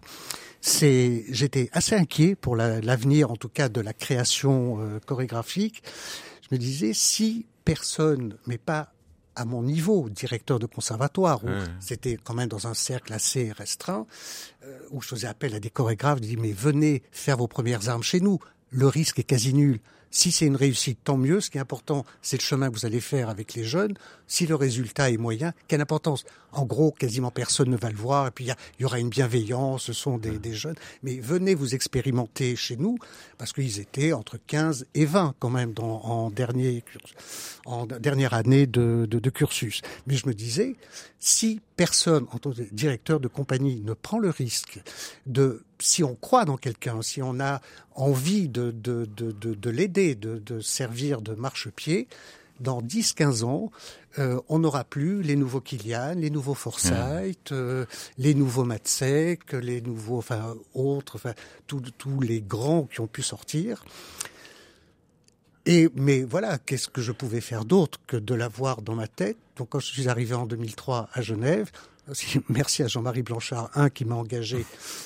c'est, 0.60 1.24
j'étais 1.30 1.70
assez 1.72 1.96
inquiet 1.96 2.36
pour 2.36 2.58
l'avenir 2.58 3.32
en 3.32 3.38
tout 3.38 3.48
cas 3.48 3.70
de 3.70 3.80
la 3.80 3.94
création 3.94 4.82
euh, 4.82 5.00
chorégraphique. 5.06 5.82
Je 6.42 6.54
me 6.54 6.60
disais 6.60 6.92
si 6.92 7.46
personne, 7.64 8.36
mais 8.48 8.58
pas 8.58 8.92
à 9.38 9.46
mon 9.46 9.64
niveau, 9.64 10.10
directeur 10.10 10.60
de 10.60 10.66
conservatoire, 10.66 11.46
où 11.46 11.50
c'était 11.80 12.18
quand 12.22 12.34
même 12.34 12.50
dans 12.50 12.68
un 12.68 12.74
cercle 12.74 13.14
assez 13.14 13.54
restreint, 13.54 14.06
euh, 14.66 14.78
où 14.92 15.02
je 15.02 15.08
faisais 15.08 15.28
appel 15.28 15.56
à 15.56 15.62
des 15.62 15.70
chorégraphes, 15.70 16.18
je 16.18 16.28
dis 16.28 16.36
mais 16.36 16.52
venez 16.52 17.02
faire 17.14 17.38
vos 17.38 17.48
premières 17.48 17.88
armes 17.88 18.04
chez 18.04 18.20
nous. 18.20 18.40
Le 18.72 18.88
risque 18.88 19.20
est 19.20 19.24
quasi 19.24 19.54
nul. 19.54 19.80
Si 20.12 20.32
c'est 20.32 20.46
une 20.46 20.56
réussite, 20.56 21.00
tant 21.04 21.18
mieux. 21.18 21.40
Ce 21.40 21.50
qui 21.50 21.58
est 21.58 21.62
important, 21.62 22.06
c'est 22.22 22.38
le 22.38 22.42
chemin 22.42 22.70
que 22.70 22.76
vous 22.76 22.86
allez 22.86 23.00
faire 23.00 23.30
avec 23.30 23.54
les 23.54 23.64
jeunes. 23.64 23.94
Si 24.28 24.48
le 24.48 24.56
résultat 24.56 25.12
est 25.12 25.18
moyen, 25.18 25.54
quelle 25.68 25.82
importance? 25.82 26.24
En 26.52 26.66
gros, 26.66 26.92
quasiment 26.92 27.32
personne 27.32 27.70
ne 27.70 27.78
va 27.78 27.90
le 27.90 27.98
voir. 27.98 28.28
Et 28.28 28.32
puis 28.32 28.46
il 28.46 28.82
y, 28.82 28.86
aura 28.86 29.00
une 29.00 29.10
bienveillance. 29.10 29.84
Ce 29.84 29.94
sont 29.94 30.18
des, 30.18 30.40
des, 30.40 30.54
jeunes. 30.54 30.76
Mais 31.04 31.20
venez 31.20 31.54
vous 31.54 31.76
expérimenter 31.76 32.56
chez 32.56 32.76
nous, 32.76 32.98
parce 33.38 33.54
qu'ils 33.54 33.80
étaient 33.80 34.14
entre 34.14 34.38
15 34.48 34.88
et 34.96 35.06
20 35.06 35.36
quand 35.40 35.50
même 35.50 35.74
dans, 35.74 36.02
en 36.04 36.32
dernier 36.32 36.84
en 37.66 37.86
dernière 37.86 38.34
année 38.34 38.66
de, 38.66 39.06
de, 39.10 39.20
de 39.20 39.30
cursus. 39.30 39.82
Mais 40.08 40.16
je 40.16 40.28
me 40.28 40.34
disais, 40.34 40.76
si 41.20 41.62
personne, 41.76 42.26
en 42.32 42.40
tant 42.40 42.52
que 42.52 42.62
directeur 42.72 43.20
de 43.20 43.28
compagnie, 43.28 43.82
ne 43.86 43.94
prend 43.94 44.18
le 44.18 44.30
risque 44.30 44.82
de 45.28 45.64
si 45.80 46.04
on 46.04 46.16
croit 46.16 46.46
dans 46.46 46.58
quelqu'un, 46.58 47.02
si 47.02 47.22
on 47.22 47.40
a 47.40 47.62
envie 47.96 48.50
de, 48.50 48.72
de, 48.72 49.06
de, 49.06 49.32
de 49.32 49.70
l'aider, 49.70 49.99
de, 50.16 50.40
de 50.40 50.60
servir 50.60 51.22
de 51.22 51.34
marchepied, 51.36 52.08
dans 52.60 52.82
10-15 52.82 53.44
ans, 53.44 53.72
euh, 54.18 54.40
on 54.50 54.60
n'aura 54.60 54.84
plus 54.84 55.22
les 55.22 55.36
nouveaux 55.36 55.62
Kilian, 55.62 56.16
les 56.16 56.30
nouveaux 56.30 56.56
Forsyth, 56.56 57.52
euh, 57.52 57.86
les 58.18 58.34
nouveaux 58.34 58.66
Matsek, 58.66 59.54
les 59.54 59.82
nouveaux, 59.82 60.18
enfin, 60.18 60.56
autres, 60.74 61.16
enfin, 61.16 61.34
tous 61.68 62.20
les 62.20 62.42
grands 62.42 62.84
qui 62.84 63.00
ont 63.00 63.08
pu 63.08 63.22
sortir. 63.22 63.84
Et, 65.66 65.90
mais 65.96 66.24
voilà, 66.24 66.58
qu'est-ce 66.58 66.90
que 66.90 67.02
je 67.02 67.12
pouvais 67.12 67.42
faire 67.42 67.66
d'autre 67.66 68.00
que 68.08 68.18
de 68.18 68.34
l'avoir 68.34 68.82
dans 68.82 68.96
ma 68.96 69.08
tête? 69.08 69.38
Donc 69.56 69.70
quand 69.70 69.80
je 69.80 69.88
suis 69.88 70.10
arrivé 70.10 70.34
en 70.34 70.46
2003 70.46 71.10
à 71.14 71.22
Genève, 71.22 71.70
merci 72.50 72.84
à 72.84 72.88
Jean-Marie 72.88 73.24
Blanchard, 73.24 73.70
un 73.76 73.90
qui 73.90 74.06
m'a 74.06 74.16
engagé 74.16 74.66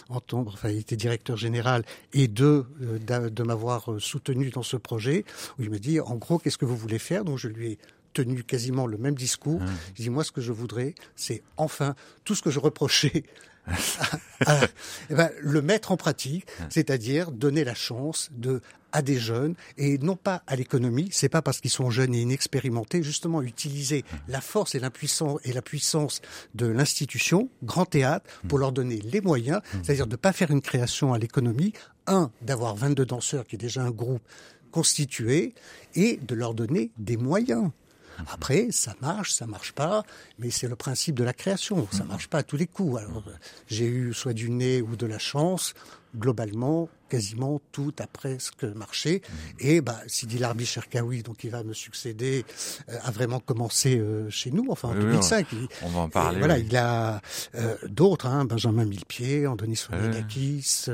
en 0.09 0.19
tant, 0.19 0.45
enfin 0.47 0.69
il 0.69 0.79
était 0.79 0.95
directeur 0.95 1.37
général, 1.37 1.83
et 2.13 2.27
deux 2.27 2.65
euh, 2.81 3.29
de, 3.29 3.43
m'avoir 3.43 3.91
euh, 3.91 3.99
soutenu 3.99 4.49
dans 4.49 4.63
ce 4.63 4.77
projet, 4.77 5.25
où 5.57 5.63
il 5.63 5.69
me 5.69 5.79
dit 5.79 5.99
en 5.99 6.15
gros 6.15 6.39
qu'est-ce 6.39 6.57
que 6.57 6.65
vous 6.65 6.77
voulez 6.77 6.99
faire? 6.99 7.25
Donc 7.25 7.37
je 7.37 7.47
lui 7.47 7.71
ai 7.71 7.77
tenu 8.13 8.43
quasiment 8.43 8.85
le 8.85 8.97
même 8.97 9.15
discours. 9.15 9.59
Mmh. 9.59 9.69
Je 9.95 10.03
dis 10.03 10.09
moi 10.09 10.23
ce 10.23 10.31
que 10.31 10.41
je 10.41 10.51
voudrais, 10.51 10.93
c'est 11.15 11.41
enfin 11.57 11.95
tout 12.23 12.35
ce 12.35 12.41
que 12.41 12.51
je 12.51 12.59
reprochais 12.59 13.23
eh 15.09 15.15
ben, 15.15 15.29
le 15.39 15.61
mettre 15.61 15.91
en 15.91 15.97
pratique, 15.97 16.45
c'est-à-dire 16.69 17.31
donner 17.31 17.63
la 17.63 17.75
chance 17.75 18.29
de 18.31 18.61
à 18.93 19.01
des 19.01 19.17
jeunes 19.17 19.55
et 19.77 19.97
non 19.97 20.15
pas 20.15 20.43
à 20.47 20.55
l'économie. 20.55 21.09
C'est 21.11 21.27
pas 21.27 21.41
parce 21.41 21.59
qu'ils 21.59 21.71
sont 21.71 21.89
jeunes 21.89 22.13
et 22.13 22.21
inexpérimentés, 22.21 23.03
justement 23.03 23.41
utiliser 23.41 24.05
la 24.27 24.39
force 24.39 24.75
et 24.75 24.79
l'impuissance 24.79 25.39
et 25.43 25.51
la 25.51 25.61
puissance 25.61 26.21
de 26.53 26.67
l'institution, 26.67 27.49
grand 27.63 27.85
théâtre, 27.85 28.29
pour 28.47 28.59
leur 28.59 28.71
donner 28.71 29.01
les 29.01 29.19
moyens, 29.19 29.61
c'est-à-dire 29.81 30.05
de 30.05 30.11
ne 30.11 30.17
pas 30.17 30.31
faire 30.31 30.51
une 30.51 30.61
création 30.61 31.13
à 31.13 31.17
l'économie. 31.17 31.73
Un, 32.05 32.31
d'avoir 32.41 32.75
22 32.75 33.05
danseurs 33.05 33.45
qui 33.45 33.55
est 33.55 33.57
déjà 33.57 33.81
un 33.81 33.91
groupe 33.91 34.21
constitué 34.71 35.53
et 35.95 36.17
de 36.17 36.35
leur 36.35 36.53
donner 36.53 36.91
des 36.97 37.17
moyens. 37.17 37.71
Après, 38.31 38.67
ça 38.71 38.95
marche, 39.01 39.33
ça 39.33 39.47
marche 39.47 39.71
pas, 39.71 40.03
mais 40.39 40.51
c'est 40.51 40.67
le 40.67 40.75
principe 40.75 41.15
de 41.15 41.23
la 41.23 41.33
création. 41.33 41.87
Ça 41.91 42.03
marche 42.03 42.27
pas 42.27 42.39
à 42.39 42.43
tous 42.43 42.57
les 42.57 42.67
coups. 42.67 42.99
Alors, 42.99 43.23
j'ai 43.67 43.85
eu 43.85 44.13
soit 44.13 44.33
du 44.33 44.49
nez 44.49 44.81
ou 44.81 44.95
de 44.95 45.05
la 45.05 45.19
chance 45.19 45.73
globalement, 46.15 46.89
quasiment 47.09 47.61
tout 47.71 47.93
a 47.99 48.07
presque 48.07 48.63
marché. 48.63 49.21
Mmh. 49.21 49.35
Et 49.59 49.81
bah, 49.81 49.99
Sidi 50.07 50.37
Larbi 50.37 50.65
Cherkaoui, 50.65 51.23
donc 51.23 51.43
il 51.43 51.51
va 51.51 51.63
me 51.63 51.73
succéder, 51.73 52.45
euh, 52.89 52.97
a 53.03 53.11
vraiment 53.11 53.39
commencé 53.39 53.99
euh, 53.99 54.29
chez 54.29 54.51
nous, 54.51 54.65
enfin 54.69 54.89
en 54.89 54.95
2005. 54.95 55.47
on 55.83 55.89
va 55.89 55.99
en 56.01 56.09
parler. 56.09 56.39
voilà, 56.39 56.57
il 56.57 56.75
a 56.75 57.21
euh, 57.55 57.75
d'autres, 57.87 58.25
hein, 58.27 58.45
Benjamin 58.45 58.85
Millepied, 58.85 59.47
Andonis 59.47 59.77
Fonidakis, 59.87 60.85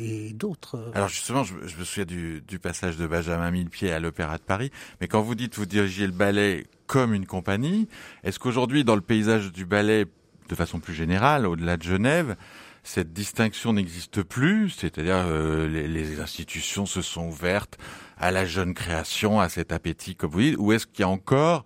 et 0.00 0.32
d'autres. 0.32 0.90
Alors 0.94 1.08
justement, 1.08 1.44
je, 1.44 1.54
je, 1.66 1.76
me 1.76 1.84
souviens 1.84 2.04
du, 2.04 2.40
du 2.40 2.58
passage 2.58 2.96
de 2.96 3.06
Benjamin 3.06 3.50
Millepied 3.50 3.92
à 3.92 4.00
l'Opéra 4.00 4.38
de 4.38 4.42
Paris, 4.42 4.70
mais 5.00 5.08
quand 5.08 5.22
vous 5.22 5.34
dites 5.34 5.56
vous 5.56 5.66
dirigiez 5.66 6.06
le 6.06 6.12
ballet 6.12 6.66
comme 6.86 7.14
une 7.14 7.26
compagnie, 7.26 7.88
est-ce 8.24 8.40
qu'aujourd'hui, 8.40 8.82
dans 8.82 8.96
le 8.96 9.00
paysage 9.00 9.52
du 9.52 9.64
ballet, 9.64 10.06
de 10.48 10.54
façon 10.56 10.80
plus 10.80 10.94
générale, 10.94 11.46
au-delà 11.46 11.76
de 11.76 11.84
Genève, 11.84 12.36
cette 12.82 13.12
distinction 13.12 13.72
n'existe 13.72 14.22
plus, 14.22 14.70
c'est-à-dire 14.70 15.24
euh, 15.26 15.68
les, 15.68 15.86
les, 15.86 16.20
institutions 16.20 16.86
se 16.86 17.02
sont 17.02 17.28
ouvertes 17.28 17.78
à 18.16 18.30
la 18.30 18.44
jeune 18.44 18.74
création, 18.74 19.40
à 19.40 19.48
cet 19.48 19.72
appétit, 19.72 20.16
comme 20.16 20.30
vous 20.30 20.40
dites, 20.40 20.56
ou 20.58 20.72
est-ce 20.72 20.86
qu'il 20.86 21.00
y 21.00 21.04
a 21.04 21.08
encore 21.08 21.64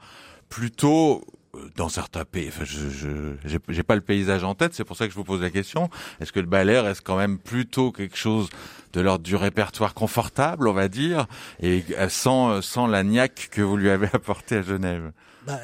plutôt 0.48 1.24
euh, 1.54 1.70
dans 1.76 1.88
certains 1.88 2.24
pays, 2.24 2.48
enfin, 2.48 2.64
je 2.64 3.34
j'ai 3.44 3.82
pas 3.82 3.94
le 3.94 4.00
paysage 4.00 4.44
en 4.44 4.54
tête, 4.54 4.74
c'est 4.74 4.84
pour 4.84 4.96
ça 4.96 5.06
que 5.06 5.12
je 5.12 5.16
vous 5.16 5.24
pose 5.24 5.40
la 5.40 5.50
question. 5.50 5.88
Est-ce 6.20 6.32
que 6.32 6.40
le 6.40 6.46
ballet 6.46 6.78
reste 6.80 7.02
quand 7.04 7.16
même 7.16 7.38
plutôt 7.38 7.92
quelque 7.92 8.16
chose 8.16 8.48
de 8.92 9.00
l'ordre 9.00 9.24
du 9.24 9.36
répertoire 9.36 9.94
confortable, 9.94 10.68
on 10.68 10.72
va 10.72 10.88
dire, 10.88 11.26
et 11.60 11.84
euh, 11.98 12.08
sans 12.08 12.60
sans 12.62 12.86
la 12.86 13.02
niaque 13.02 13.48
que 13.50 13.62
vous 13.62 13.76
lui 13.76 13.90
avez 13.90 14.08
apporté 14.12 14.56
à 14.56 14.62
Genève? 14.62 15.12
Bah, 15.46 15.60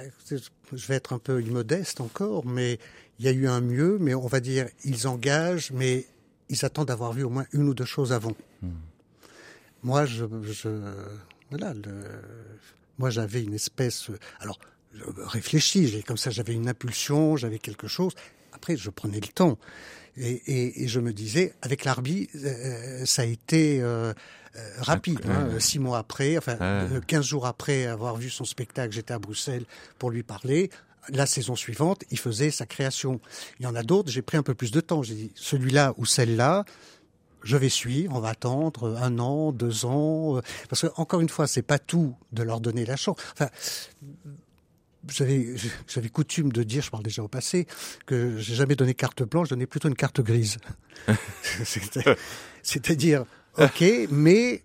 Je 0.72 0.86
vais 0.86 0.96
être 0.96 1.12
un 1.12 1.18
peu 1.18 1.42
immodeste 1.42 2.00
encore, 2.00 2.44
mais 2.44 2.78
il 3.20 3.26
y 3.26 3.28
a 3.28 3.32
eu 3.32 3.46
un 3.46 3.60
mieux, 3.60 3.98
mais 4.00 4.14
on 4.14 4.26
va 4.26 4.40
dire, 4.40 4.66
ils 4.82 5.06
engagent, 5.06 5.72
mais 5.72 6.06
ils 6.48 6.64
attendent 6.64 6.88
d'avoir 6.88 7.12
vu 7.12 7.22
au 7.22 7.28
moins 7.28 7.44
une 7.52 7.68
ou 7.68 7.74
deux 7.74 7.84
choses 7.84 8.14
avant. 8.14 8.32
Hmm. 8.62 8.70
Moi, 9.82 10.06
je, 10.06 10.24
je 10.42 10.70
voilà, 11.50 11.74
le, 11.74 12.02
moi 12.98 13.10
j'avais 13.10 13.42
une 13.42 13.52
espèce, 13.52 14.10
alors 14.38 14.58
je 14.94 15.04
réfléchis, 15.18 16.02
comme 16.06 16.16
ça 16.16 16.30
j'avais 16.30 16.54
une 16.54 16.66
impulsion, 16.66 17.36
j'avais 17.36 17.58
quelque 17.58 17.88
chose. 17.88 18.14
Après, 18.54 18.78
je 18.78 18.88
prenais 18.88 19.20
le 19.20 19.28
temps 19.28 19.58
et, 20.16 20.30
et, 20.46 20.84
et 20.84 20.88
je 20.88 20.98
me 20.98 21.12
disais, 21.12 21.52
avec 21.60 21.84
l'Arbi, 21.84 22.30
euh, 22.36 23.04
ça 23.04 23.22
a 23.22 23.26
été 23.26 23.82
euh, 23.82 24.14
euh 24.56 24.70
rapide. 24.78 25.20
Hein, 25.28 25.60
six 25.60 25.78
mois 25.78 25.98
après, 25.98 26.38
enfin 26.38 26.56
quinze 27.06 27.26
jours 27.26 27.46
après 27.46 27.84
avoir 27.84 28.16
vu 28.16 28.30
son 28.30 28.46
spectacle, 28.46 28.94
j'étais 28.94 29.12
à 29.12 29.18
Bruxelles 29.18 29.66
pour 29.98 30.10
lui 30.10 30.22
parler 30.22 30.70
la 31.08 31.26
saison 31.26 31.56
suivante, 31.56 32.04
il 32.10 32.18
faisait 32.18 32.50
sa 32.50 32.66
création. 32.66 33.20
Il 33.58 33.64
y 33.64 33.66
en 33.66 33.74
a 33.74 33.82
d'autres, 33.82 34.10
j'ai 34.10 34.22
pris 34.22 34.36
un 34.36 34.42
peu 34.42 34.54
plus 34.54 34.70
de 34.70 34.80
temps. 34.80 35.02
J'ai 35.02 35.14
dit, 35.14 35.32
celui-là 35.34 35.94
ou 35.96 36.06
celle-là, 36.06 36.64
je 37.42 37.56
vais 37.56 37.68
suivre, 37.68 38.14
on 38.14 38.20
va 38.20 38.30
attendre 38.30 38.96
un 39.00 39.18
an, 39.18 39.52
deux 39.52 39.84
ans, 39.86 40.36
euh, 40.36 40.40
parce 40.68 40.82
que 40.82 40.88
encore 40.96 41.20
une 41.20 41.28
fois, 41.28 41.46
c'est 41.46 41.62
pas 41.62 41.78
tout 41.78 42.14
de 42.32 42.42
leur 42.42 42.60
donner 42.60 42.84
la 42.84 42.96
chance. 42.96 43.16
Enfin, 43.32 43.48
j'avais, 45.08 45.54
j'avais 45.88 46.08
coutume 46.10 46.52
de 46.52 46.62
dire, 46.62 46.82
je 46.82 46.90
parle 46.90 47.02
déjà 47.02 47.22
au 47.22 47.28
passé, 47.28 47.66
que 48.06 48.36
j'ai 48.38 48.54
jamais 48.54 48.76
donné 48.76 48.94
carte 48.94 49.22
blanche, 49.22 49.48
je 49.48 49.54
donnais 49.54 49.66
plutôt 49.66 49.88
une 49.88 49.94
carte 49.94 50.20
grise. 50.20 50.58
C'est-à-dire, 52.62 53.24
ok, 53.58 53.84
mais 54.10 54.62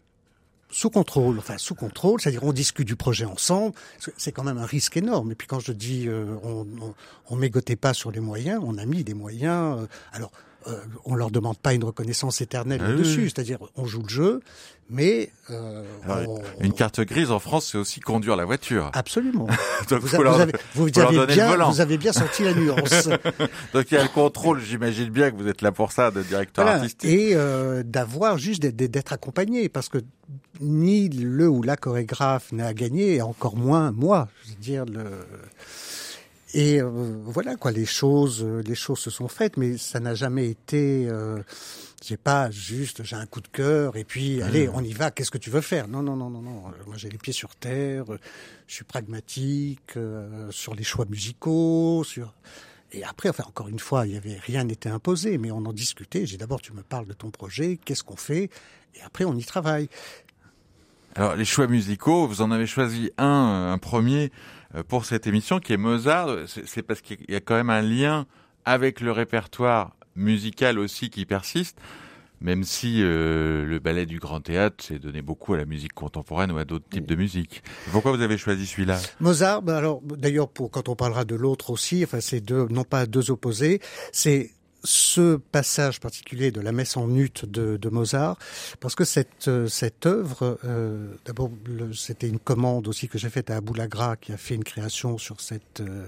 sous 0.75 0.89
contrôle, 0.89 1.39
enfin 1.39 1.57
sous 1.57 1.73
contrôle, 1.73 2.19
c'est-à-dire 2.19 2.43
on 2.43 2.51
discute 2.51 2.85
du 2.85 2.97
projet 2.97 3.23
ensemble, 3.23 3.73
c'est 4.17 4.33
quand 4.33 4.43
même 4.43 4.57
un 4.57 4.65
risque 4.65 4.97
énorme. 4.97 5.31
Et 5.31 5.35
puis 5.35 5.47
quand 5.47 5.61
je 5.61 5.71
dis 5.71 6.09
euh, 6.09 6.35
on, 6.43 6.67
on, 7.29 7.35
mégotait 7.37 7.77
pas 7.77 7.93
sur 7.93 8.11
les 8.11 8.19
moyens, 8.19 8.61
on 8.61 8.77
a 8.77 8.85
mis 8.85 9.05
des 9.05 9.13
moyens. 9.13 9.83
Euh, 9.83 9.87
alors 10.11 10.33
euh, 10.67 10.79
on 11.05 11.15
leur 11.15 11.29
demande 11.29 11.57
pas 11.57 11.73
une 11.73 11.83
reconnaissance 11.83 12.41
éternelle 12.41 12.81
ah 12.83 12.93
dessus, 12.93 13.29
c'est-à-dire 13.29 13.59
on 13.75 13.85
joue 13.85 14.01
le 14.01 14.09
jeu, 14.09 14.39
mais 14.89 15.29
euh, 15.51 15.83
une 16.59 16.73
carte 16.73 17.01
grise 17.01 17.29
en 17.29 17.39
France, 17.39 17.69
c'est 17.71 17.77
aussi 17.77 17.99
conduire 17.99 18.35
la 18.35 18.45
voiture. 18.45 18.89
Absolument. 18.93 19.47
Donc 19.89 20.01
vous, 20.01 20.15
avez, 20.15 20.53
vous, 20.73 20.99
avez 20.99 21.25
bien, 21.27 21.55
vous 21.57 21.81
avez 21.81 21.97
bien 21.97 22.13
senti 22.13 22.43
la 22.43 22.53
nuance. 22.53 23.09
Donc 23.73 23.91
il 23.91 23.93
y 23.93 23.97
a 23.97 24.03
le 24.03 24.09
contrôle, 24.09 24.59
j'imagine 24.59 25.09
bien 25.09 25.29
que 25.31 25.35
vous 25.35 25.47
êtes 25.47 25.61
là 25.61 25.71
pour 25.71 25.91
ça, 25.91 26.09
de 26.11 26.23
directeur 26.23 26.67
artistique. 26.67 27.09
Et 27.09 27.35
euh, 27.35 27.83
d'avoir 27.83 28.37
juste 28.37 28.63
d'être 28.65 29.13
accompagné, 29.13 29.69
parce 29.69 29.89
que 29.89 29.99
ni 30.61 31.09
le 31.09 31.47
ou 31.47 31.61
la 31.61 31.77
chorégraphe 31.77 32.51
n'a 32.51 32.73
gagné, 32.73 33.15
et 33.15 33.21
encore 33.21 33.55
moins 33.55 33.91
moi. 33.91 34.27
Je 34.43 34.49
veux 34.49 34.55
dire 34.59 34.85
le 34.85 35.05
et 36.57 36.81
euh, 36.81 36.89
voilà 37.25 37.57
quoi, 37.57 37.73
les 37.73 37.85
choses, 37.85 38.41
euh, 38.41 38.63
les 38.65 38.75
choses 38.75 38.99
se 38.99 39.09
sont 39.09 39.27
faites, 39.27 39.57
mais 39.57 39.77
ça 39.77 39.99
n'a 39.99 40.15
jamais 40.15 40.49
été. 40.49 41.05
Euh, 41.05 41.43
j'ai 42.01 42.15
pas 42.15 42.49
juste, 42.49 43.03
j'ai 43.03 43.17
un 43.17 43.25
coup 43.25 43.41
de 43.41 43.49
cœur 43.49 43.97
et 43.97 44.05
puis 44.05 44.41
allez, 44.41 44.69
on 44.69 44.79
y 44.79 44.93
va. 44.93 45.11
Qu'est-ce 45.11 45.31
que 45.31 45.37
tu 45.37 45.49
veux 45.49 45.59
faire? 45.59 45.89
Non, 45.89 46.01
non, 46.01 46.15
non, 46.15 46.29
non, 46.29 46.41
non. 46.41 46.61
Moi, 46.87 46.95
j'ai 46.95 47.09
les 47.09 47.17
pieds 47.17 47.33
sur 47.33 47.57
terre. 47.57 48.05
Je 48.67 48.73
suis 48.73 48.85
pragmatique 48.85 49.97
sur 50.49 50.75
les 50.75 50.85
choix 50.85 51.03
musicaux, 51.09 52.05
sur. 52.05 52.33
Et 52.93 53.03
après, 53.03 53.27
enfin, 53.27 53.43
encore 53.45 53.67
une 53.67 53.79
fois, 53.79 54.07
il 54.07 54.13
y 54.13 54.17
avait 54.17 54.37
rien 54.37 54.63
n'était 54.63 54.87
imposé, 54.87 55.37
mais 55.37 55.51
on 55.51 55.65
en 55.65 55.73
discutait. 55.73 56.25
J'ai 56.25 56.37
d'abord, 56.37 56.61
tu 56.61 56.71
me 56.71 56.83
parles 56.83 57.07
de 57.07 57.13
ton 57.13 57.31
projet, 57.31 57.77
qu'est-ce 57.83 58.05
qu'on 58.05 58.15
fait, 58.15 58.49
et 58.93 59.01
après, 59.03 59.25
on 59.25 59.35
y 59.35 59.43
travaille. 59.43 59.89
Alors, 61.15 61.35
les 61.35 61.43
choix 61.43 61.67
musicaux, 61.67 62.27
vous 62.27 62.41
en 62.41 62.51
avez 62.51 62.67
choisi 62.67 63.11
un, 63.17 63.71
un 63.73 63.77
premier 63.77 64.25
euh, 64.25 64.54
pour 64.83 65.05
cette 65.05 65.27
émission 65.27 65.59
qui 65.59 65.73
est 65.73 65.77
Mozart. 65.77 66.29
C'est 66.47 66.83
parce 66.83 67.01
qu'il 67.01 67.17
y 67.27 67.35
a 67.35 67.39
quand 67.39 67.55
même 67.55 67.69
un 67.69 67.81
lien 67.81 68.25
avec 68.65 68.99
le 68.99 69.11
répertoire 69.11 69.95
musical 70.15 70.79
aussi 70.79 71.09
qui 71.09 71.25
persiste, 71.25 71.77
même 72.41 72.63
si 72.63 73.01
euh, 73.01 73.65
le 73.65 73.79
ballet 73.79 74.05
du 74.05 74.19
Grand 74.19 74.41
Théâtre 74.41 74.83
s'est 74.83 74.99
donné 74.99 75.21
beaucoup 75.21 75.53
à 75.53 75.57
la 75.57 75.65
musique 75.65 75.93
contemporaine 75.93 76.51
ou 76.51 76.57
à 76.57 76.65
d'autres 76.65 76.87
types 76.89 77.05
de 77.05 77.15
musique. 77.15 77.63
Pourquoi 77.91 78.11
vous 78.11 78.21
avez 78.21 78.37
choisi 78.37 78.65
celui-là? 78.65 78.99
Mozart, 79.19 79.61
ben 79.61 79.75
alors 79.75 80.01
d'ailleurs 80.01 80.49
quand 80.53 80.89
on 80.89 80.95
parlera 80.95 81.25
de 81.25 81.35
l'autre 81.35 81.69
aussi, 81.69 82.03
enfin 82.03 82.19
c'est 82.21 82.41
deux 82.41 82.67
non 82.69 82.83
pas 82.83 83.05
deux 83.05 83.31
opposés, 83.31 83.79
c'est 84.11 84.51
ce 84.85 85.35
passage 85.35 85.99
particulier 85.99 86.51
de 86.51 86.61
la 86.61 86.71
messe 86.71 86.95
en 86.95 87.13
ut 87.15 87.31
de, 87.43 87.77
de 87.77 87.89
Mozart, 87.89 88.37
parce 88.79 88.95
que 88.95 89.03
cette, 89.03 89.47
euh, 89.47 89.67
cette 89.67 90.05
œuvre, 90.05 90.57
euh, 90.63 91.13
d'abord, 91.25 91.51
c'était 91.93 92.29
une 92.29 92.39
commande 92.39 92.87
aussi 92.87 93.07
que 93.07 93.17
j'ai 93.17 93.29
faite 93.29 93.49
à 93.49 93.57
Aboulagra, 93.57 94.15
qui 94.15 94.31
a 94.31 94.37
fait 94.37 94.55
une 94.55 94.63
création 94.63 95.17
sur 95.17 95.41
cette, 95.41 95.81
euh, 95.81 96.07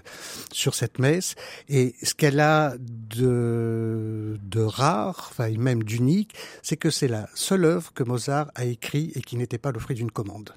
sur 0.52 0.76
cette 0.76 1.00
messe, 1.00 1.36
et 1.68 1.96
ce 2.02 2.14
qu'elle 2.14 2.40
a 2.40 2.76
de, 2.80 4.38
de 4.42 4.62
rare, 4.62 5.28
enfin, 5.32 5.50
même 5.58 5.84
d'unique, 5.84 6.36
c'est 6.62 6.78
que 6.78 6.90
c'est 6.90 7.08
la 7.08 7.28
seule 7.34 7.66
œuvre 7.66 7.92
que 7.94 8.04
Mozart 8.04 8.52
a 8.56 8.66
écrit 8.66 9.12
et 9.16 9.22
qui 9.22 9.36
n'était 9.36 9.58
pas 9.58 9.72
le 9.72 9.80
fruit 9.80 9.96
d'une 9.96 10.12
commande. 10.12 10.54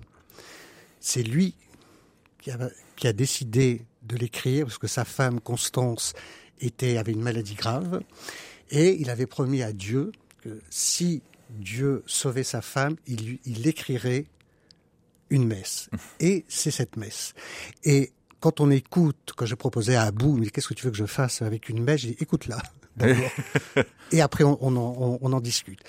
C'est 1.01 1.23
lui 1.23 1.55
qui 2.41 2.51
a, 2.51 2.59
qui 2.97 3.09
a 3.09 3.13
décidé 3.13 3.85
de 4.03 4.17
l'écrire, 4.17 4.67
parce 4.67 4.79
que 4.79 4.87
sa 4.87 5.05
femme, 5.05 5.41
Constance, 5.41 6.15
était, 6.61 6.97
avait 6.99 7.13
une 7.13 7.23
maladie 7.23 7.55
grave 7.55 8.03
et 8.71 8.97
il 9.01 9.11
avait 9.11 9.27
promis 9.27 9.63
à 9.63 9.73
Dieu 9.73 10.13
que 10.43 10.61
si 10.71 11.23
Dieu 11.51 12.03
sauvait 12.07 12.45
sa 12.45 12.63
femme, 12.63 12.97
il, 13.07 13.39
il 13.45 13.67
écrirait 13.67 14.27
une 15.31 15.47
messe. 15.47 15.89
Et 16.21 16.45
c'est 16.49 16.71
cette 16.71 16.97
messe. 16.97 17.35
Et 17.85 18.13
quand 18.41 18.61
on 18.61 18.71
écoute, 18.71 19.33
quand 19.37 19.47
je 19.47 19.55
proposais 19.55 19.97
à 19.97 20.05
Abou, 20.05 20.37
mais 20.37 20.49
qu'est-ce 20.49 20.69
que 20.69 20.75
tu 20.75 20.85
veux 20.85 20.91
que 20.91 20.97
je 20.97 21.07
fasse 21.07 21.43
avec 21.43 21.69
une 21.69 21.83
messe, 21.83 22.03
j'ai 22.03 22.11
dit, 22.11 22.17
écoute-la. 22.21 22.63
et 24.13 24.21
après 24.21 24.45
on, 24.45 24.59
on, 24.61 24.77
en, 24.77 25.19
on, 25.21 25.33
en, 25.33 25.41
discute. 25.41 25.81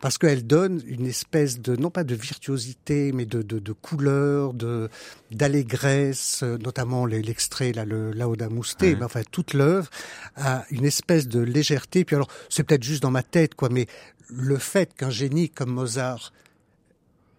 Parce 0.00 0.18
qu'elle 0.18 0.46
donne 0.46 0.82
une 0.86 1.06
espèce 1.06 1.60
de, 1.60 1.76
non 1.76 1.90
pas 1.90 2.04
de 2.04 2.14
virtuosité, 2.14 3.12
mais 3.12 3.26
de, 3.26 3.42
de, 3.42 3.58
de 3.58 3.72
couleur, 3.72 4.54
de 4.54 4.88
d'allégresse, 5.30 6.42
notamment 6.42 7.06
l'extrait, 7.06 7.72
là, 7.72 7.84
le 7.84 8.12
Lauda 8.12 8.48
Mousté, 8.48 8.94
ben, 8.94 9.06
enfin 9.06 9.22
toute 9.30 9.54
l'œuvre 9.54 9.88
a 10.36 10.64
une 10.70 10.84
espèce 10.84 11.28
de 11.28 11.40
légèreté. 11.40 12.04
Puis 12.04 12.16
alors, 12.16 12.28
c'est 12.48 12.64
peut-être 12.64 12.84
juste 12.84 13.02
dans 13.02 13.10
ma 13.10 13.22
tête, 13.22 13.54
quoi, 13.54 13.68
mais 13.68 13.86
le 14.28 14.58
fait 14.58 14.94
qu'un 14.94 15.10
génie 15.10 15.48
comme 15.48 15.70
Mozart 15.70 16.32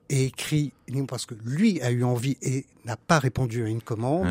ait 0.10 0.26
écrit, 0.26 0.74
parce 1.08 1.26
que 1.26 1.36
lui 1.46 1.82
a 1.82 1.92
eu 1.92 2.04
envie 2.04 2.38
et 2.42 2.66
n'a 2.86 2.98
pas 2.98 3.20
répondu 3.20 3.64
à 3.64 3.68
une 3.68 3.82
commande, 3.82 4.28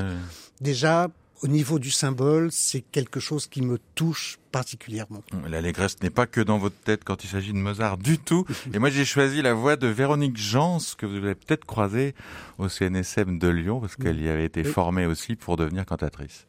déjà, 0.60 1.08
au 1.42 1.48
niveau 1.48 1.78
du 1.78 1.90
symbole, 1.90 2.50
c'est 2.50 2.80
quelque 2.80 3.20
chose 3.20 3.46
qui 3.46 3.62
me 3.62 3.78
touche 3.94 4.38
particulièrement. 4.50 5.22
L'allégresse 5.48 6.00
n'est 6.02 6.10
pas 6.10 6.26
que 6.26 6.40
dans 6.40 6.58
votre 6.58 6.76
tête 6.76 7.04
quand 7.04 7.24
il 7.24 7.28
s'agit 7.28 7.52
de 7.52 7.58
Mozart 7.58 7.98
du 7.98 8.18
tout. 8.18 8.44
Et 8.74 8.78
moi, 8.78 8.90
j'ai 8.90 9.04
choisi 9.04 9.42
la 9.42 9.54
voix 9.54 9.76
de 9.76 9.86
Véronique 9.86 10.36
Jans, 10.36 10.78
que 10.96 11.06
vous 11.06 11.16
avez 11.16 11.34
peut-être 11.34 11.64
croisée 11.64 12.14
au 12.58 12.68
CNSM 12.68 13.38
de 13.38 13.48
Lyon, 13.48 13.80
parce 13.80 13.96
qu'elle 13.96 14.20
y 14.20 14.28
avait 14.28 14.44
été 14.44 14.64
formée 14.64 15.06
aussi 15.06 15.36
pour 15.36 15.56
devenir 15.56 15.86
cantatrice. 15.86 16.46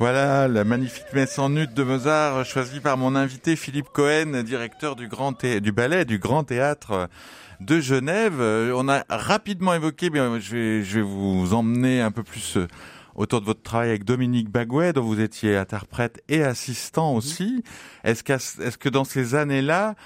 Voilà 0.00 0.48
la 0.48 0.64
magnifique 0.64 1.12
messe 1.12 1.38
en 1.38 1.50
nude 1.50 1.74
de 1.74 1.82
Mozart 1.82 2.46
choisie 2.46 2.80
par 2.80 2.96
mon 2.96 3.14
invité 3.14 3.54
Philippe 3.54 3.90
Cohen, 3.92 4.42
directeur 4.42 4.96
du 4.96 5.08
grand 5.08 5.44
du 5.44 5.72
ballet 5.72 6.06
du 6.06 6.18
Grand 6.18 6.42
Théâtre 6.42 7.10
de 7.60 7.80
Genève. 7.80 8.40
On 8.40 8.88
a 8.88 9.04
rapidement 9.10 9.74
évoqué, 9.74 10.08
mais 10.08 10.40
je 10.40 10.56
vais, 10.56 10.84
je 10.84 11.00
vais 11.00 11.04
vous 11.04 11.52
emmener 11.52 12.00
un 12.00 12.12
peu 12.12 12.22
plus 12.22 12.56
autour 13.14 13.42
de 13.42 13.44
votre 13.44 13.60
travail 13.60 13.90
avec 13.90 14.04
Dominique 14.04 14.48
Bagouet, 14.48 14.94
dont 14.94 15.02
vous 15.02 15.20
étiez 15.20 15.54
interprète 15.58 16.22
et 16.30 16.42
assistant 16.44 17.14
aussi. 17.14 17.62
Est-ce 18.02 18.24
est-ce 18.62 18.78
que 18.78 18.88
dans 18.88 19.04
ces 19.04 19.34
années-là, 19.34 19.96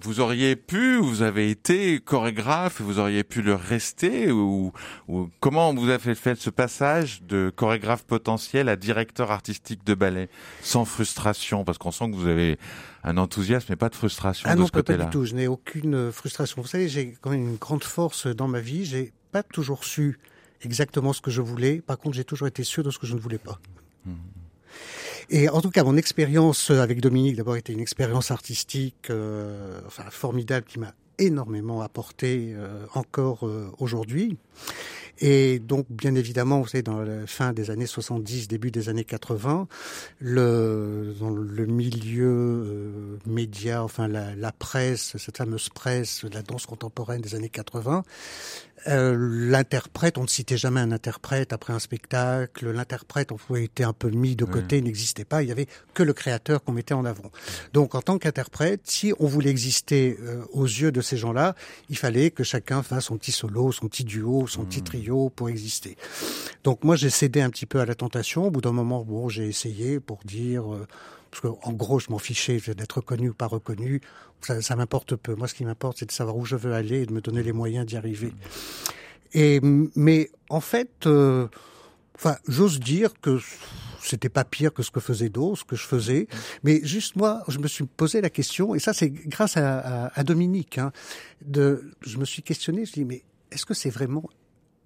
vous 0.00 0.20
auriez 0.20 0.56
pu, 0.56 0.96
vous 0.96 1.22
avez 1.22 1.50
été 1.50 2.00
chorégraphe 2.00 2.80
vous 2.80 2.98
auriez 2.98 3.24
pu 3.24 3.42
le 3.42 3.54
rester 3.54 4.30
ou, 4.30 4.72
ou 5.08 5.30
comment 5.40 5.74
vous 5.74 5.88
avez 5.88 6.14
fait 6.14 6.34
ce 6.34 6.50
passage 6.50 7.22
de 7.22 7.52
chorégraphe 7.54 8.04
potentiel 8.04 8.68
à 8.68 8.76
directeur 8.76 9.30
artistique 9.30 9.84
de 9.84 9.94
ballet 9.94 10.28
sans 10.62 10.84
frustration? 10.84 11.64
Parce 11.64 11.78
qu'on 11.78 11.92
sent 11.92 12.10
que 12.10 12.16
vous 12.16 12.28
avez 12.28 12.58
un 13.04 13.16
enthousiasme 13.16 13.72
et 13.72 13.76
pas 13.76 13.88
de 13.88 13.94
frustration 13.94 14.48
ah 14.50 14.54
de 14.54 14.60
non, 14.60 14.66
ce 14.66 14.72
côté-là. 14.72 14.98
Pas 14.98 15.04
du 15.04 15.10
tout, 15.10 15.24
je 15.24 15.34
n'ai 15.34 15.46
aucune 15.46 16.10
frustration. 16.10 16.62
Vous 16.62 16.68
savez, 16.68 16.88
j'ai 16.88 17.16
quand 17.20 17.30
même 17.30 17.48
une 17.48 17.56
grande 17.56 17.84
force 17.84 18.26
dans 18.26 18.48
ma 18.48 18.60
vie. 18.60 18.84
J'ai 18.84 19.12
pas 19.30 19.42
toujours 19.42 19.84
su 19.84 20.18
exactement 20.62 21.12
ce 21.12 21.20
que 21.20 21.30
je 21.30 21.42
voulais. 21.42 21.80
Par 21.80 21.98
contre, 21.98 22.16
j'ai 22.16 22.24
toujours 22.24 22.48
été 22.48 22.64
sûr 22.64 22.82
de 22.82 22.90
ce 22.90 22.98
que 22.98 23.06
je 23.06 23.14
ne 23.14 23.20
voulais 23.20 23.38
pas. 23.38 23.58
Mmh. 24.06 24.12
Et 25.30 25.48
en 25.48 25.60
tout 25.60 25.70
cas, 25.70 25.84
mon 25.84 25.96
expérience 25.96 26.70
avec 26.70 27.00
Dominique, 27.00 27.36
d'abord, 27.36 27.56
était 27.56 27.72
une 27.72 27.80
expérience 27.80 28.30
artistique 28.30 29.10
euh, 29.10 29.80
enfin, 29.86 30.04
formidable 30.10 30.66
qui 30.66 30.78
m'a 30.78 30.94
énormément 31.18 31.80
apporté 31.82 32.54
euh, 32.54 32.86
encore 32.94 33.46
euh, 33.46 33.70
aujourd'hui. 33.78 34.36
Et 35.20 35.60
donc, 35.60 35.86
bien 35.90 36.16
évidemment, 36.16 36.60
vous 36.60 36.66
savez, 36.66 36.82
dans 36.82 37.00
la 37.00 37.26
fin 37.28 37.52
des 37.52 37.70
années 37.70 37.86
70, 37.86 38.48
début 38.48 38.72
des 38.72 38.88
années 38.88 39.04
80, 39.04 39.68
le, 40.18 41.14
dans 41.20 41.30
le 41.30 41.66
milieu 41.66 42.26
euh, 42.26 43.18
média, 43.24 43.84
enfin 43.84 44.08
la, 44.08 44.34
la, 44.34 44.50
presse, 44.50 45.16
cette 45.18 45.36
fameuse 45.36 45.68
presse 45.68 46.24
la 46.24 46.42
danse 46.42 46.66
contemporaine 46.66 47.20
des 47.20 47.36
années 47.36 47.48
80, 47.48 48.02
euh, 48.88 49.16
l'interprète, 49.50 50.18
on 50.18 50.22
ne 50.22 50.28
citait 50.28 50.56
jamais 50.56 50.80
un 50.80 50.92
interprète 50.92 51.52
après 51.52 51.72
un 51.72 51.78
spectacle, 51.78 52.70
l'interprète, 52.70 53.32
on 53.32 53.36
pouvait 53.36 53.64
être 53.64 53.80
un 53.82 53.92
peu 53.92 54.10
mis 54.10 54.36
de 54.36 54.44
côté, 54.44 54.80
n'existait 54.80 55.24
pas, 55.24 55.42
il 55.42 55.48
y 55.48 55.52
avait 55.52 55.66
que 55.94 56.02
le 56.02 56.12
créateur 56.12 56.62
qu'on 56.62 56.72
mettait 56.72 56.94
en 56.94 57.04
avant. 57.04 57.30
Donc, 57.72 57.94
en 57.94 58.02
tant 58.02 58.18
qu'interprète, 58.18 58.82
si 58.84 59.12
on 59.18 59.26
voulait 59.26 59.50
exister 59.50 60.18
euh, 60.20 60.44
aux 60.52 60.66
yeux 60.66 60.92
de 60.92 61.00
ces 61.00 61.16
gens-là, 61.16 61.54
il 61.88 61.96
fallait 61.96 62.30
que 62.30 62.44
chacun 62.44 62.82
fasse 62.82 63.04
son 63.04 63.16
petit 63.16 63.32
solo, 63.32 63.72
son 63.72 63.88
petit 63.88 64.04
duo, 64.04 64.46
son 64.46 64.64
petit 64.64 64.82
trio 64.82 65.30
pour 65.30 65.48
exister. 65.48 65.96
Donc 66.62 66.84
moi 66.84 66.96
j'ai 66.96 67.10
cédé 67.10 67.40
un 67.40 67.50
petit 67.50 67.66
peu 67.66 67.80
à 67.80 67.86
la 67.86 67.94
tentation. 67.94 68.46
Au 68.46 68.50
bout 68.50 68.60
d'un 68.60 68.72
moment, 68.72 69.04
bon, 69.04 69.28
j'ai 69.28 69.46
essayé 69.46 70.00
pour 70.00 70.20
dire, 70.24 70.72
euh, 70.72 70.86
parce 71.34 71.40
que 71.40 71.58
en 71.68 71.72
gros 71.72 71.98
je 71.98 72.10
m'en 72.10 72.18
fichais 72.18 72.60
d'être 72.76 72.98
reconnu 72.98 73.30
ou 73.30 73.34
pas 73.34 73.48
reconnu. 73.48 74.00
Ça, 74.40 74.62
ça 74.62 74.76
m'importe 74.76 75.16
peu. 75.16 75.34
Moi 75.34 75.48
ce 75.48 75.54
qui 75.54 75.64
m'importe 75.64 75.98
c'est 75.98 76.06
de 76.06 76.12
savoir 76.12 76.36
où 76.36 76.44
je 76.44 76.54
veux 76.54 76.72
aller 76.72 77.02
et 77.02 77.06
de 77.06 77.12
me 77.12 77.20
donner 77.20 77.42
les 77.42 77.52
moyens 77.52 77.84
d'y 77.84 77.96
arriver. 77.96 78.32
Et 79.32 79.60
mais 79.96 80.30
en 80.48 80.60
fait, 80.60 81.06
euh, 81.06 81.48
enfin 82.14 82.36
j'ose 82.46 82.78
dire 82.78 83.10
que 83.20 83.40
c'était 84.00 84.28
pas 84.28 84.44
pire 84.44 84.72
que 84.72 84.84
ce 84.84 84.92
que 84.92 85.00
faisait 85.00 85.28
d'autres, 85.28 85.60
ce 85.60 85.64
que 85.64 85.74
je 85.74 85.86
faisais. 85.86 86.28
Mais 86.62 86.80
juste 86.84 87.16
moi, 87.16 87.42
je 87.48 87.58
me 87.58 87.66
suis 87.66 87.84
posé 87.84 88.20
la 88.20 88.30
question, 88.30 88.76
et 88.76 88.78
ça 88.78 88.92
c'est 88.92 89.10
grâce 89.10 89.56
à, 89.56 89.78
à, 89.78 90.20
à 90.20 90.22
Dominique. 90.22 90.78
Hein, 90.78 90.92
de, 91.44 91.90
je 92.02 92.18
me 92.18 92.24
suis 92.24 92.42
questionné, 92.42 92.84
je 92.84 92.92
dis 92.92 93.04
mais 93.04 93.24
est-ce 93.50 93.66
que 93.66 93.74
c'est 93.74 93.90
vraiment 93.90 94.30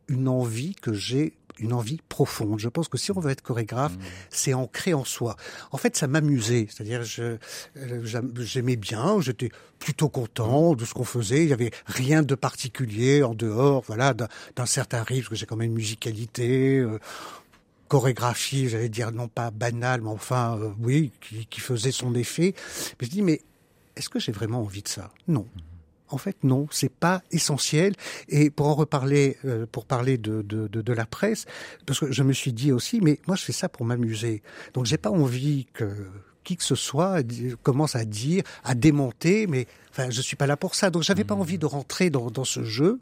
une 0.08 0.28
envie 0.28 0.74
que 0.74 0.94
j'ai 0.94 1.34
une 1.58 1.72
envie 1.72 2.00
profonde. 2.08 2.58
Je 2.58 2.68
pense 2.68 2.88
que 2.88 2.98
si 2.98 3.12
on 3.12 3.20
veut 3.20 3.30
être 3.30 3.42
chorégraphe, 3.42 3.94
mmh. 3.96 4.02
c'est 4.30 4.54
ancré 4.54 4.94
en 4.94 5.04
soi. 5.04 5.36
En 5.72 5.76
fait, 5.76 5.96
ça 5.96 6.06
m'amusait, 6.06 6.66
c'est-à-dire 6.70 7.02
je 7.02 7.36
euh, 7.76 8.22
j'aimais 8.38 8.76
bien, 8.76 9.20
j'étais 9.20 9.50
plutôt 9.78 10.08
content 10.08 10.74
de 10.74 10.84
ce 10.84 10.94
qu'on 10.94 11.04
faisait. 11.04 11.44
Il 11.44 11.50
y 11.50 11.52
avait 11.52 11.70
rien 11.86 12.22
de 12.22 12.34
particulier 12.34 13.22
en 13.22 13.34
dehors, 13.34 13.84
voilà, 13.86 14.14
d'un 14.14 14.66
certain 14.66 15.02
rythme, 15.02 15.22
parce 15.22 15.28
que 15.30 15.36
j'ai 15.36 15.46
quand 15.46 15.56
même 15.56 15.70
une 15.70 15.76
musicalité. 15.76 16.78
Euh, 16.78 16.98
chorégraphie, 17.88 18.68
j'allais 18.68 18.90
dire 18.90 19.12
non 19.12 19.28
pas 19.28 19.50
banale, 19.50 20.02
mais 20.02 20.10
enfin 20.10 20.58
euh, 20.58 20.70
oui, 20.78 21.10
qui, 21.22 21.46
qui, 21.46 21.60
faisait 21.60 21.90
son 21.90 22.14
effet. 22.14 22.54
Mais 23.00 23.06
je 23.06 23.10
dis 23.10 23.22
mais 23.22 23.40
est-ce 23.96 24.10
que 24.10 24.20
j'ai 24.20 24.30
vraiment 24.30 24.60
envie 24.60 24.82
de 24.82 24.88
ça? 24.88 25.10
Non. 25.26 25.46
Mmh. 25.56 25.60
En 26.10 26.18
fait, 26.18 26.36
non, 26.42 26.66
c'est 26.70 26.92
pas 26.92 27.22
essentiel. 27.30 27.94
Et 28.28 28.50
pour 28.50 28.66
en 28.68 28.74
reparler, 28.74 29.36
euh, 29.44 29.66
pour 29.70 29.84
parler 29.84 30.18
de, 30.18 30.42
de, 30.42 30.68
de, 30.68 30.80
de, 30.80 30.92
la 30.92 31.06
presse, 31.06 31.46
parce 31.86 32.00
que 32.00 32.12
je 32.12 32.22
me 32.22 32.32
suis 32.32 32.52
dit 32.52 32.72
aussi, 32.72 33.00
mais 33.00 33.20
moi 33.26 33.36
je 33.36 33.44
fais 33.44 33.52
ça 33.52 33.68
pour 33.68 33.84
m'amuser. 33.84 34.42
Donc 34.74 34.86
j'ai 34.86 34.98
pas 34.98 35.10
envie 35.10 35.66
que 35.72 35.88
qui 36.44 36.56
que 36.56 36.64
ce 36.64 36.76
soit 36.76 37.22
commence 37.62 37.94
à 37.94 38.06
dire, 38.06 38.42
à 38.64 38.74
démonter, 38.74 39.46
mais 39.46 39.66
enfin 39.90 40.08
je 40.08 40.22
suis 40.22 40.36
pas 40.36 40.46
là 40.46 40.56
pour 40.56 40.74
ça. 40.74 40.90
Donc 40.90 41.02
j'avais 41.02 41.24
pas 41.24 41.34
mmh. 41.34 41.40
envie 41.40 41.58
de 41.58 41.66
rentrer 41.66 42.08
dans, 42.08 42.30
dans 42.30 42.44
ce 42.44 42.64
jeu 42.64 43.00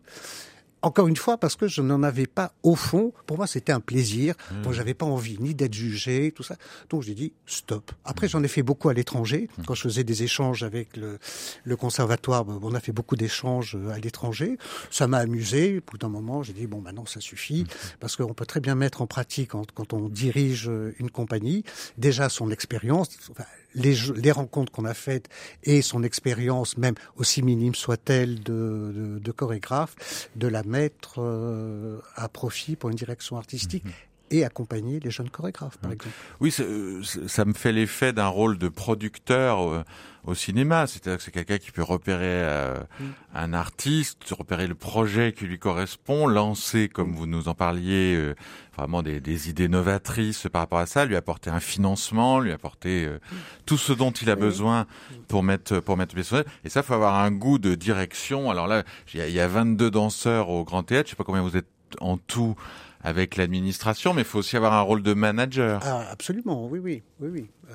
encore 0.82 1.08
une 1.08 1.16
fois, 1.16 1.38
parce 1.38 1.56
que 1.56 1.68
je 1.68 1.82
n'en 1.82 2.02
avais 2.02 2.26
pas 2.26 2.52
au 2.62 2.74
fond. 2.74 3.12
Pour 3.26 3.38
moi, 3.38 3.46
c'était 3.46 3.72
un 3.72 3.80
plaisir. 3.80 4.34
Mmh. 4.50 4.72
J'avais 4.72 4.94
pas 4.94 5.06
envie 5.06 5.38
ni 5.40 5.54
d'être 5.54 5.74
jugé, 5.74 6.32
tout 6.32 6.42
ça. 6.42 6.56
Donc, 6.90 7.02
j'ai 7.02 7.14
dit 7.14 7.32
stop. 7.46 7.92
Après, 8.04 8.28
j'en 8.28 8.42
ai 8.42 8.48
fait 8.48 8.62
beaucoup 8.62 8.88
à 8.88 8.94
l'étranger. 8.94 9.48
Mmh. 9.58 9.62
Quand 9.66 9.74
je 9.74 9.82
faisais 9.82 10.04
des 10.04 10.22
échanges 10.22 10.62
avec 10.62 10.96
le, 10.96 11.18
le 11.64 11.76
conservatoire, 11.76 12.44
ben, 12.44 12.58
on 12.62 12.74
a 12.74 12.80
fait 12.80 12.92
beaucoup 12.92 13.16
d'échanges 13.16 13.76
euh, 13.76 13.90
à 13.90 13.98
l'étranger. 13.98 14.58
Ça 14.90 15.08
m'a 15.08 15.18
amusé. 15.18 15.78
Au 15.78 15.90
bout 15.90 15.98
d'un 15.98 16.08
moment, 16.08 16.42
j'ai 16.42 16.52
dit 16.52 16.66
bon, 16.66 16.80
maintenant, 16.80 17.06
ça 17.06 17.20
suffit, 17.20 17.64
mmh. 17.64 17.66
parce 18.00 18.16
qu'on 18.16 18.34
peut 18.34 18.46
très 18.46 18.60
bien 18.60 18.74
mettre 18.74 19.02
en 19.02 19.06
pratique 19.06 19.50
quand, 19.50 19.72
quand, 19.72 19.92
on 19.92 20.08
dirige 20.08 20.68
euh, 20.68 20.94
une 20.98 21.10
compagnie 21.10 21.64
déjà 21.96 22.28
son 22.28 22.50
expérience. 22.50 23.08
Enfin, 23.30 23.44
les, 23.76 23.94
les 24.16 24.32
rencontres 24.32 24.72
qu'on 24.72 24.84
a 24.84 24.94
faites 24.94 25.28
et 25.62 25.82
son 25.82 26.02
expérience, 26.02 26.76
même 26.76 26.94
aussi 27.16 27.42
minime 27.42 27.74
soit-elle 27.74 28.42
de, 28.42 29.20
de, 29.22 29.32
chorégraphe, 29.32 30.28
de 30.34 30.48
la 30.48 30.62
mettre 30.64 31.16
euh, 31.18 32.00
à 32.16 32.28
profit 32.28 32.74
pour 32.74 32.90
une 32.90 32.96
direction 32.96 33.36
artistique. 33.36 33.84
Mm-hmm 33.84 34.15
et 34.30 34.44
accompagner 34.44 35.00
les 35.00 35.10
jeunes 35.10 35.30
chorégraphes, 35.30 35.78
par 35.78 35.92
exemple. 35.92 36.14
Oui, 36.40 36.50
ça 36.50 37.44
me 37.44 37.52
fait 37.52 37.72
l'effet 37.72 38.12
d'un 38.12 38.26
rôle 38.26 38.58
de 38.58 38.68
producteur 38.68 39.60
euh, 39.60 39.84
au 40.24 40.34
cinéma. 40.34 40.86
C'est-à-dire 40.86 41.18
que 41.18 41.22
c'est 41.22 41.30
quelqu'un 41.30 41.58
qui 41.58 41.70
peut 41.70 41.82
repérer 41.82 42.24
euh, 42.24 42.78
mm. 42.98 43.04
un 43.34 43.52
artiste, 43.52 44.18
repérer 44.30 44.66
le 44.66 44.74
projet 44.74 45.32
qui 45.32 45.44
lui 45.44 45.58
correspond, 45.58 46.26
lancer, 46.26 46.88
comme 46.88 47.14
vous 47.14 47.26
nous 47.26 47.48
en 47.48 47.54
parliez, 47.54 48.16
euh, 48.16 48.34
vraiment 48.76 49.02
des, 49.02 49.20
des, 49.20 49.48
idées 49.48 49.68
novatrices 49.68 50.48
par 50.52 50.62
rapport 50.62 50.80
à 50.80 50.86
ça, 50.86 51.04
lui 51.04 51.16
apporter 51.16 51.50
un 51.50 51.60
financement, 51.60 52.40
lui 52.40 52.52
apporter 52.52 53.06
mm. 53.06 53.36
tout 53.64 53.78
ce 53.78 53.92
dont 53.92 54.10
il 54.10 54.28
a 54.30 54.36
besoin 54.36 54.86
pour 55.28 55.42
mettre 55.42 55.80
pour 55.80 55.96
mettre 55.96 56.14
pied 56.14 56.24
Et 56.64 56.68
ça, 56.68 56.82
faut 56.82 56.94
avoir 56.94 57.14
un 57.14 57.30
goût 57.30 57.58
de 57.58 57.74
direction. 57.74 58.50
Alors 58.50 58.66
là, 58.66 58.82
il 59.14 59.24
y, 59.24 59.32
y 59.32 59.40
a 59.40 59.48
22 59.48 59.90
danseurs 59.90 60.48
au 60.48 60.64
Grand 60.64 60.82
Théâtre. 60.82 61.06
Je 61.06 61.10
sais 61.10 61.16
pas 61.16 61.24
combien 61.24 61.42
vous 61.42 61.56
êtes 61.56 61.66
en 62.00 62.16
tout 62.16 62.56
avec 63.02 63.36
l'administration, 63.36 64.14
mais 64.14 64.22
il 64.22 64.26
faut 64.26 64.38
aussi 64.38 64.56
avoir 64.56 64.72
un 64.72 64.80
rôle 64.80 65.02
de 65.02 65.14
manager. 65.14 65.80
Ah, 65.84 66.06
absolument, 66.10 66.66
oui, 66.66 66.78
oui, 66.78 67.02
oui, 67.20 67.28
oui. 67.32 67.46
Euh, 67.70 67.74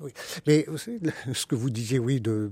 oui. 0.00 0.12
Mais 0.46 0.66
savez, 0.76 0.98
ce 1.34 1.46
que 1.46 1.54
vous 1.54 1.70
disiez, 1.70 1.98
oui, 1.98 2.20
de, 2.20 2.50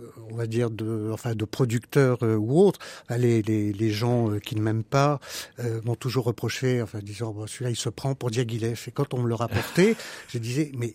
euh, 0.00 0.04
on 0.30 0.34
va 0.34 0.46
dire 0.46 0.70
de, 0.70 1.10
enfin, 1.12 1.34
de 1.34 1.44
producteurs 1.44 2.18
euh, 2.22 2.36
ou 2.36 2.58
autres, 2.60 2.80
les, 3.10 3.42
les, 3.42 3.72
les 3.72 3.90
gens 3.90 4.30
euh, 4.30 4.38
qui 4.38 4.56
ne 4.56 4.62
m'aiment 4.62 4.84
pas 4.84 5.20
euh, 5.58 5.80
m'ont 5.84 5.94
toujours 5.94 6.24
reproché, 6.24 6.82
enfin, 6.82 7.00
disant, 7.00 7.32
bon, 7.32 7.46
celui-là, 7.46 7.70
il 7.70 7.76
se 7.76 7.88
prend 7.88 8.14
pour 8.14 8.30
Diaghilev. 8.30 8.82
Et 8.86 8.90
quand 8.90 9.14
on 9.14 9.22
me 9.22 9.28
le 9.28 9.34
rapportait, 9.34 9.96
je 10.28 10.38
disais, 10.38 10.72
mais, 10.76 10.94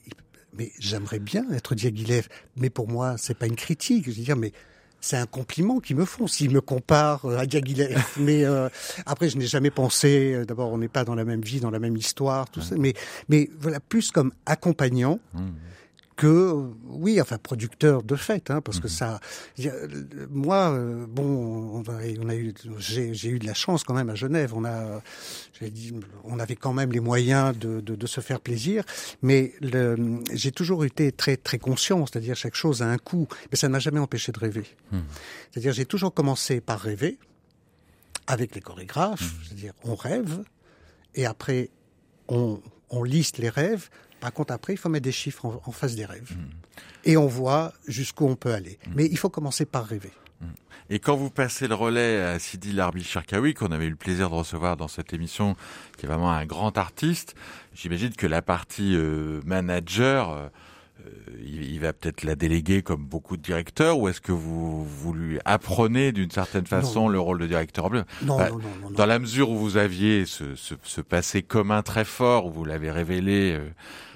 mais 0.58 0.71
j'aimerais 0.80 1.19
bien 1.19 1.50
être 1.52 1.76
Diaghilev. 1.76 2.28
Mais 2.56 2.69
pour 2.69 2.88
moi, 2.88 3.15
c'est 3.17 3.38
pas 3.38 3.47
une 3.47 3.56
critique. 3.56 4.06
Je 4.06 4.12
veux 4.12 4.24
dire, 4.24 4.38
mais 4.38 4.54
c'est 5.02 5.18
un 5.18 5.26
compliment 5.26 5.80
qu'ils 5.80 5.98
me 5.98 6.06
font 6.06 6.28
s'ils 6.28 6.52
me 6.52 6.62
comparent 6.62 7.26
à 7.38 7.46
Diaghilev. 7.46 8.02
mais 8.20 8.46
euh, 8.46 8.70
après, 9.06 9.30
je 9.30 9.38
n'ai 9.38 9.48
jamais 9.48 9.72
pensé. 9.72 10.34
Euh, 10.34 10.46
d'abord, 10.46 10.72
on 10.72 10.78
n'est 10.78 10.88
pas 10.88 11.04
dans 11.04 11.16
la 11.16 11.26
même 11.26 11.42
vie, 11.42 11.60
dans 11.60 11.72
la 11.72 11.80
même 11.80 11.98
histoire, 11.98 12.50
tout 12.50 12.62
ça. 12.62 12.76
Mais 12.78 12.94
mais 13.28 13.50
voilà, 13.60 13.80
plus 13.80 14.12
comme 14.12 14.32
accompagnant. 14.46 15.20
Mmh 15.34 15.50
que 16.15 16.69
oui, 16.86 17.21
enfin 17.21 17.38
producteur 17.38 18.04
de 18.04 18.15
fait, 18.15 18.52
hein, 18.52 18.62
parce 18.62 18.80
que 18.80 18.88
mhm. 18.88 18.89
ça, 18.89 19.19
moi, 20.30 20.71
euh, 20.71 21.06
bon, 21.08 21.84
on 21.84 22.30
a, 22.30 22.36
eu, 22.36 22.54
j'ai 22.78 23.30
eu 23.30 23.39
de 23.39 23.45
la 23.45 23.54
chance 23.54 23.84
quand 23.84 23.93
même 23.93 24.10
à 24.10 24.15
Genève. 24.15 24.54
On 24.56 24.65
a, 24.65 25.02
dit, 25.62 25.93
on 26.24 26.39
avait 26.39 26.56
quand 26.56 26.74
même 26.74 26.91
les 26.91 27.00
moyens 27.00 27.58
de, 27.58 27.80
de, 27.82 27.95
de 27.95 28.08
se 28.08 28.21
faire 28.21 28.39
plaisir, 28.39 28.84
mais 29.21 29.54
j'ai 30.34 30.52
toujours 30.52 30.86
été 30.86 31.12
très 31.12 31.38
très 31.38 31.60
conscient, 31.60 32.06
c'est-à-dire 32.06 32.36
chaque 32.36 32.56
chose 32.56 32.82
a 32.82 32.88
un 32.88 32.97
coût, 32.97 33.28
mais 33.52 33.58
ça 33.58 33.67
ne 33.67 33.74
m'a 33.74 33.80
jamais 33.80 34.00
empêché 34.00 34.32
de 34.32 34.39
rêver. 34.39 34.65
Mhm. 34.91 35.04
C'est-à-dire 35.52 35.74
j'ai 35.74 35.86
toujours 35.86 36.13
commencé 36.13 36.62
par 36.62 36.80
rêver 36.80 37.17
avec 38.28 38.54
les 38.56 38.62
chorégraphes, 38.62 39.21
mhm. 39.21 39.39
c'est-à-dire 39.43 39.74
on 39.84 39.95
rêve 39.95 40.43
et 41.15 41.26
après 41.26 41.69
on, 42.28 42.62
on 42.89 43.04
liste 43.04 43.38
les 43.38 43.50
rêves 43.50 43.89
par 44.22 44.32
contre, 44.32 44.54
après, 44.54 44.74
il 44.74 44.78
faut 44.78 44.88
mettre 44.88 45.04
des 45.04 45.12
chiffres 45.12 45.62
en, 45.66 45.72
face 45.72 45.96
des 45.96 46.06
rêves. 46.06 46.32
Mmh. 46.32 47.10
Et 47.10 47.18
on 47.18 47.28
voit 47.28 47.74
jusqu'où 47.88 48.28
on 48.28 48.36
peut 48.36 48.54
aller. 48.54 48.80
Mmh. 48.86 48.92
Mais 48.96 49.06
il 49.08 49.18
faut 49.18 49.30
commencer 49.30 49.66
par 49.66 49.86
rêver. 49.86 50.12
Et 50.90 51.00
quand 51.00 51.16
vous 51.16 51.30
passez 51.30 51.70
le 51.70 51.76
relais 51.76 52.22
à 52.22 52.38
Sidi 52.38 52.74
Larbi 52.74 53.04
Cherkaoui, 53.04 53.54
qu'on 53.54 53.72
avait 53.72 53.86
eu 53.86 53.92
le 53.92 53.96
plaisir 53.96 54.30
de 54.30 54.36
recevoir 54.36 54.76
dans 54.76 54.90
cette 54.90 55.14
émission, 55.14 55.56
qui 55.98 56.06
est 56.06 56.10
vraiment 56.10 56.32
un 56.32 56.46
grand 56.46 56.78
artiste, 56.78 57.34
j'imagine 57.74 58.14
que 58.14 58.28
la 58.28 58.42
partie 58.42 58.94
euh, 58.98 59.40
manager, 59.46 60.32
euh, 60.32 60.50
il, 61.46 61.80
va 61.80 61.94
peut-être 61.94 62.24
la 62.24 62.36
déléguer 62.36 62.82
comme 62.82 63.06
beaucoup 63.06 63.38
de 63.38 63.42
directeurs, 63.42 64.00
ou 64.00 64.10
est-ce 64.10 64.20
que 64.20 64.34
vous, 64.34 64.84
vous 64.84 65.14
lui 65.14 65.40
apprenez 65.46 66.12
d'une 66.12 66.30
certaine 66.30 66.66
façon 66.66 67.08
le 67.08 67.20
rôle 67.22 67.40
de 67.40 67.48
directeur 67.48 67.90
non, 67.90 68.04
non, 68.24 68.38
non, 68.38 68.60
non, 68.82 68.92
Dans 68.92 69.06
la 69.06 69.18
mesure 69.18 69.50
où 69.50 69.58
vous 69.58 69.78
aviez 69.78 70.26
ce, 70.26 70.56
ce, 70.56 70.76
ce 70.84 71.00
passé 71.00 71.42
commun 71.42 71.84
très 71.84 72.04
fort, 72.04 72.48
où 72.48 72.52
vous 72.52 72.66
l'avez 72.66 72.92
révélé 72.92 73.54
euh, 73.58 73.70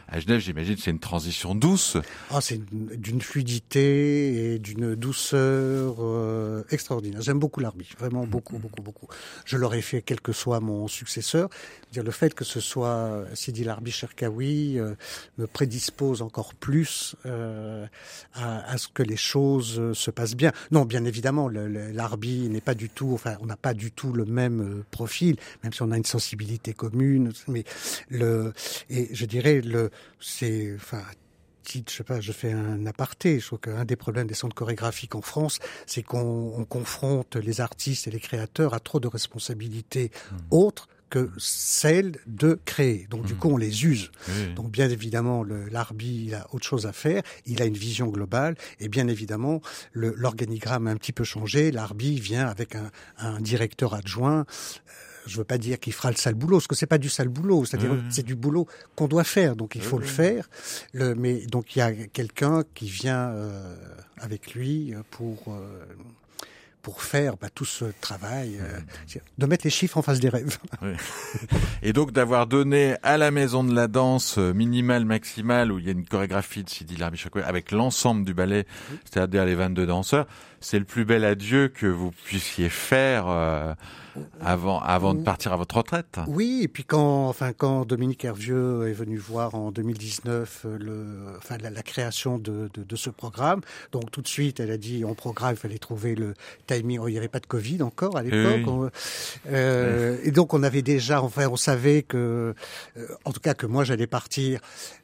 à 0.08 0.20
Genève, 0.20 0.39
j'imagine, 0.39 0.76
c'est 0.78 0.91
une 0.91 1.00
transition 1.00 1.56
douce. 1.56 1.98
Ah, 2.30 2.41
c'est 2.41 2.60
d'une 2.70 3.22
fluidité 3.22 4.54
et 4.54 4.60
d'une 4.60 4.96
douceur 4.96 5.96
euh, 6.00 6.63
extraordinaire. 6.70 7.22
J'aime 7.22 7.39
beaucoup 7.39 7.60
l'arbi, 7.60 7.88
vraiment 7.98 8.26
beaucoup, 8.26 8.58
beaucoup, 8.60 8.82
beaucoup. 8.82 9.08
Je 9.46 9.58
l'aurais 9.58 9.82
fait 9.82 10.02
quel 10.02 10.22
que 10.22 10.32
soit 10.32 10.60
mon 10.60 10.88
successeur. 10.88 11.50
Dire 11.91 12.04
le 12.04 12.12
fait 12.12 12.34
que 12.34 12.46
ce 12.46 12.60
soit 12.60 13.26
Sidi 13.34 13.63
Larbi 13.63 13.91
Cherkaoui 13.91 14.80
euh, 14.80 14.96
me 15.38 15.48
prédispose 15.48 16.22
encore 16.22 16.54
plus 16.54 17.15
euh, 17.26 17.86
à, 18.34 18.72
à, 18.72 18.78
ce 18.78 18.88
que 18.88 19.04
les 19.04 19.18
choses 19.18 19.94
se 19.94 20.12
passent 20.12 20.36
bien. 20.36 20.52
Non, 20.72 20.86
bien 20.86 21.06
évidemment, 21.06 21.50
l'arbi 21.50 22.50
n'est 22.50 22.62
pas 22.62 22.76
du 22.76 22.89
tout, 22.89 23.12
enfin, 23.13 23.38
on 23.41 23.46
n'a 23.46 23.58
pas 23.58 23.74
du 23.74 23.91
tout 23.91 24.12
le 24.13 24.26
même 24.26 24.62
euh, 24.62 24.86
profil, 24.91 25.38
même 25.63 25.74
si 25.74 25.82
on 25.82 25.91
a 25.91 25.98
une 25.98 26.06
sensibilité 26.06 26.74
commune. 26.74 27.32
Mais 27.48 27.63
le 28.10 28.54
et 28.89 29.10
je 29.13 29.26
dirais 29.26 29.62
le 29.62 29.89
c'est, 30.19 30.73
enfin, 30.75 31.01
je 31.73 31.91
sais 31.91 32.03
pas, 32.03 32.21
je 32.21 32.31
fais 32.31 32.51
un 32.51 32.86
aparté. 32.86 33.39
Je 33.39 33.47
trouve 33.47 33.60
qu'un 33.60 33.86
des 33.86 33.95
problèmes 33.95 34.27
des 34.27 34.34
centres 34.34 34.55
chorégraphiques 34.55 35.15
en 35.15 35.21
France, 35.21 35.60
c'est 35.86 36.03
qu'on 36.03 36.65
confronte 36.69 37.36
les 37.36 37.62
artistes 37.62 38.08
et 38.08 38.12
les 38.12 38.19
créateurs 38.19 38.73
à 38.73 38.79
trop 38.79 38.99
de 38.99 39.08
responsabilités 39.08 40.12
mmh. 40.31 40.36
autres 40.51 40.88
que 41.10 41.29
celle 41.38 42.17
de 42.25 42.60
créer. 42.65 43.08
Donc, 43.10 43.23
mmh. 43.23 43.27
du 43.27 43.36
coup, 43.36 43.49
on 43.49 43.58
les 43.58 43.86
use. 43.86 44.12
Oui. 44.27 44.53
Donc, 44.55 44.71
bien 44.71 44.89
évidemment, 44.89 45.43
l'arbi, 45.43 46.25
il 46.27 46.36
a 46.36 46.47
autre 46.51 46.65
chose 46.65 46.88
à 46.88 46.93
faire. 46.93 47.21
Il 47.45 47.62
a 47.62 47.65
une 47.65 47.77
vision 47.77 48.08
globale. 48.08 48.55
Et 48.79 48.89
bien 48.89 49.08
évidemment, 49.08 49.62
l'organigramme 49.93 50.88
a 50.88 50.91
un 50.91 50.97
petit 50.97 51.13
peu 51.13 51.23
changé. 51.23 51.71
L'arbi 51.71 52.19
vient 52.19 52.47
avec 52.47 52.75
un, 52.75 52.91
un 53.17 53.39
directeur 53.39 53.93
adjoint. 53.93 54.39
Euh, 54.39 55.14
je 55.25 55.38
veux 55.38 55.43
pas 55.43 55.57
dire 55.57 55.79
qu'il 55.79 55.93
fera 55.93 56.11
le 56.11 56.17
sale 56.17 56.35
boulot, 56.35 56.57
parce 56.57 56.67
que 56.67 56.75
c'est 56.75 56.85
pas 56.85 56.97
du 56.97 57.09
sale 57.09 57.29
boulot, 57.29 57.65
c'est-à-dire 57.65 57.93
mmh. 57.93 58.03
c'est 58.09 58.25
du 58.25 58.35
boulot 58.35 58.67
qu'on 58.95 59.07
doit 59.07 59.23
faire, 59.23 59.55
donc 59.55 59.75
il 59.75 59.81
faut 59.81 59.97
mmh. 59.97 60.01
le 60.01 60.05
faire. 60.05 60.49
Le, 60.93 61.15
mais 61.15 61.45
donc 61.47 61.75
il 61.75 61.79
y 61.79 61.81
a 61.81 61.91
quelqu'un 61.93 62.63
qui 62.73 62.88
vient 62.88 63.29
euh, 63.29 63.75
avec 64.19 64.53
lui 64.53 64.93
pour 65.11 65.43
euh, 65.47 65.85
pour 66.85 67.01
faire 67.01 67.35
bah, 67.38 67.47
tout 67.49 67.65
ce 67.65 67.85
travail, 67.99 68.59
euh, 68.61 68.79
de 69.39 69.45
mettre 69.47 69.65
les 69.65 69.71
chiffres 69.71 69.97
en 69.97 70.03
face 70.03 70.19
des 70.19 70.29
rêves. 70.29 70.59
Oui. 70.83 70.93
Et 71.81 71.93
donc 71.93 72.11
d'avoir 72.11 72.45
donné 72.45 72.95
à 73.01 73.17
la 73.17 73.31
maison 73.31 73.63
de 73.63 73.73
la 73.73 73.88
danse 73.88 74.38
euh, 74.38 74.53
minimale, 74.53 75.03
maximale, 75.03 75.71
où 75.71 75.79
il 75.79 75.85
y 75.85 75.88
a 75.88 75.93
une 75.93 76.05
chorégraphie 76.05 76.63
de 76.63 76.69
Sidi 76.69 76.95
Larbichakoui 76.95 77.41
avec 77.41 77.71
l'ensemble 77.71 78.23
du 78.23 78.35
ballet, 78.35 78.67
c'est-à-dire 79.03 79.45
les 79.45 79.55
22 79.55 79.88
danseurs, 79.88 80.27
c'est 80.59 80.77
le 80.77 80.85
plus 80.85 81.05
bel 81.05 81.25
adieu 81.25 81.69
que 81.69 81.88
vous 81.88 82.11
puissiez 82.11 82.69
faire 82.69 83.25
euh, 83.29 83.73
avant, 84.41 84.80
avant 84.80 85.13
de 85.13 85.21
partir 85.21 85.54
à 85.54 85.58
votre 85.58 85.78
retraite. 85.78 86.19
Oui, 86.28 86.62
et 86.63 86.67
puis 86.67 86.84
quand, 86.84 87.28
enfin, 87.28 87.54
quand 87.54 87.86
Dominique 87.86 88.25
Hervieux 88.25 88.88
est 88.88 88.93
venu 88.93 89.17
voir 89.17 89.56
en 89.56 89.71
2019 89.71 90.65
le, 90.80 91.06
enfin, 91.38 91.58
la, 91.58 91.69
la 91.69 91.84
création 91.84 92.38
de, 92.38 92.69
de, 92.73 92.84
de, 92.84 92.95
ce 92.95 93.10
programme, 93.10 93.62
donc 93.91 94.12
tout 94.12 94.21
de 94.21 94.28
suite, 94.28 94.60
elle 94.60 94.71
a 94.71 94.78
dit, 94.78 95.06
en 95.06 95.13
programme, 95.13 95.54
il 95.54 95.58
fallait 95.58 95.78
trouver 95.78 96.15
le 96.15 96.34
timing. 96.67 96.99
Oh, 96.99 97.08
il 97.08 97.12
n'y 97.12 97.17
avait 97.17 97.28
pas 97.28 97.39
de 97.39 97.45
Covid 97.45 97.82
encore 97.84 98.17
à 98.17 98.23
l'époque. 98.23 98.62
Oui. 98.67 98.89
Euh, 99.47 100.17
et 100.23 100.32
donc, 100.32 100.54
on 100.54 100.63
avait 100.63 100.82
déjà, 100.82 101.21
enfin, 101.21 101.47
on 101.49 101.56
savait 101.56 102.04
que, 102.04 102.54
euh, 102.97 103.08
en 103.25 103.32
tout 103.32 103.39
cas, 103.39 103.54
que 103.54 103.65
moi, 103.65 103.84
j'allais 103.84 104.08
partir. 104.08 104.60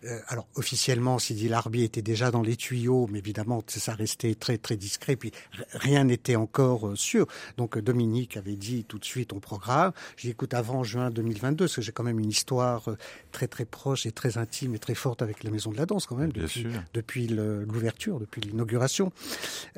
Euh, 0.06 0.20
alors, 0.28 0.48
officiellement, 0.56 1.20
Sidi 1.20 1.48
Larbi 1.48 1.84
était 1.84 2.02
déjà 2.02 2.32
dans 2.32 2.42
les 2.42 2.56
tuyaux, 2.56 3.08
mais 3.12 3.20
évidemment, 3.20 3.64
ça 3.68 3.94
restait 3.94 4.36
très, 4.36 4.58
très 4.58 4.78
discret. 4.78 5.16
Puis, 5.16 5.32
rien 5.74 6.04
n'était 6.04 6.36
encore 6.36 6.88
euh, 6.88 6.96
sûr. 6.96 7.28
Donc, 7.58 7.78
Dominique 7.78 8.38
avait 8.38 8.56
dit 8.56 8.86
tout 8.86 9.01
de 9.02 9.06
suite, 9.06 9.34
on 9.34 9.42
programme. 9.42 9.92
J'ai 10.16 10.30
dit, 10.30 10.32
écoute, 10.32 10.54
avant 10.54 10.84
juin 10.84 11.10
2022, 11.10 11.66
parce 11.66 11.76
que 11.76 11.82
j'ai 11.82 11.92
quand 11.92 12.04
même 12.04 12.20
une 12.20 12.30
histoire 12.30 12.88
euh, 12.88 12.98
très, 13.34 13.48
très 13.48 13.66
proche 13.66 14.06
et 14.06 14.12
très 14.14 14.38
intime 14.38 14.76
et 14.76 14.80
très 14.80 14.96
forte 14.96 15.22
avec 15.22 15.44
la 15.44 15.52
Maison 15.52 15.72
de 15.72 15.78
la 15.78 15.86
Danse, 15.86 16.06
quand 16.06 16.16
même, 16.16 16.32
Bien 16.32 16.44
depuis, 16.44 16.68
depuis 16.94 17.28
l'ouverture, 17.28 18.20
depuis 18.20 18.42
l'inauguration. 18.42 19.12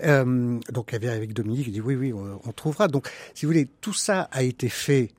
Euh, 0.04 0.60
donc, 0.72 0.94
avec 0.94 1.34
Dominique, 1.34 1.68
il 1.68 1.74
dit, 1.74 1.82
oui, 1.82 1.96
oui, 1.96 2.14
on, 2.14 2.40
on 2.44 2.52
trouvera. 2.52 2.88
Donc, 2.88 3.10
si 3.34 3.46
vous 3.46 3.52
voulez, 3.52 3.68
tout 3.82 3.94
ça 3.94 4.30
a 4.32 4.44
été 4.44 4.70
fait 4.70 5.12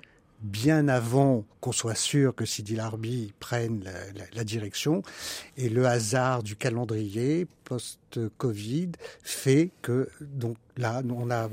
bien 0.44 0.88
avant 0.88 1.44
qu'on 1.60 1.72
soit 1.72 1.94
sûr 1.94 2.34
que 2.34 2.44
Sidi 2.44 2.76
Larbi 2.76 3.32
prenne 3.40 3.82
la, 4.34 4.44
direction. 4.44 5.02
Et 5.56 5.70
le 5.70 5.86
hasard 5.86 6.42
du 6.42 6.54
calendrier 6.54 7.46
post-Covid 7.64 8.92
fait 9.22 9.70
que, 9.80 10.10
donc 10.20 10.58
là, 10.76 11.02
on 11.08 11.30
a 11.30 11.48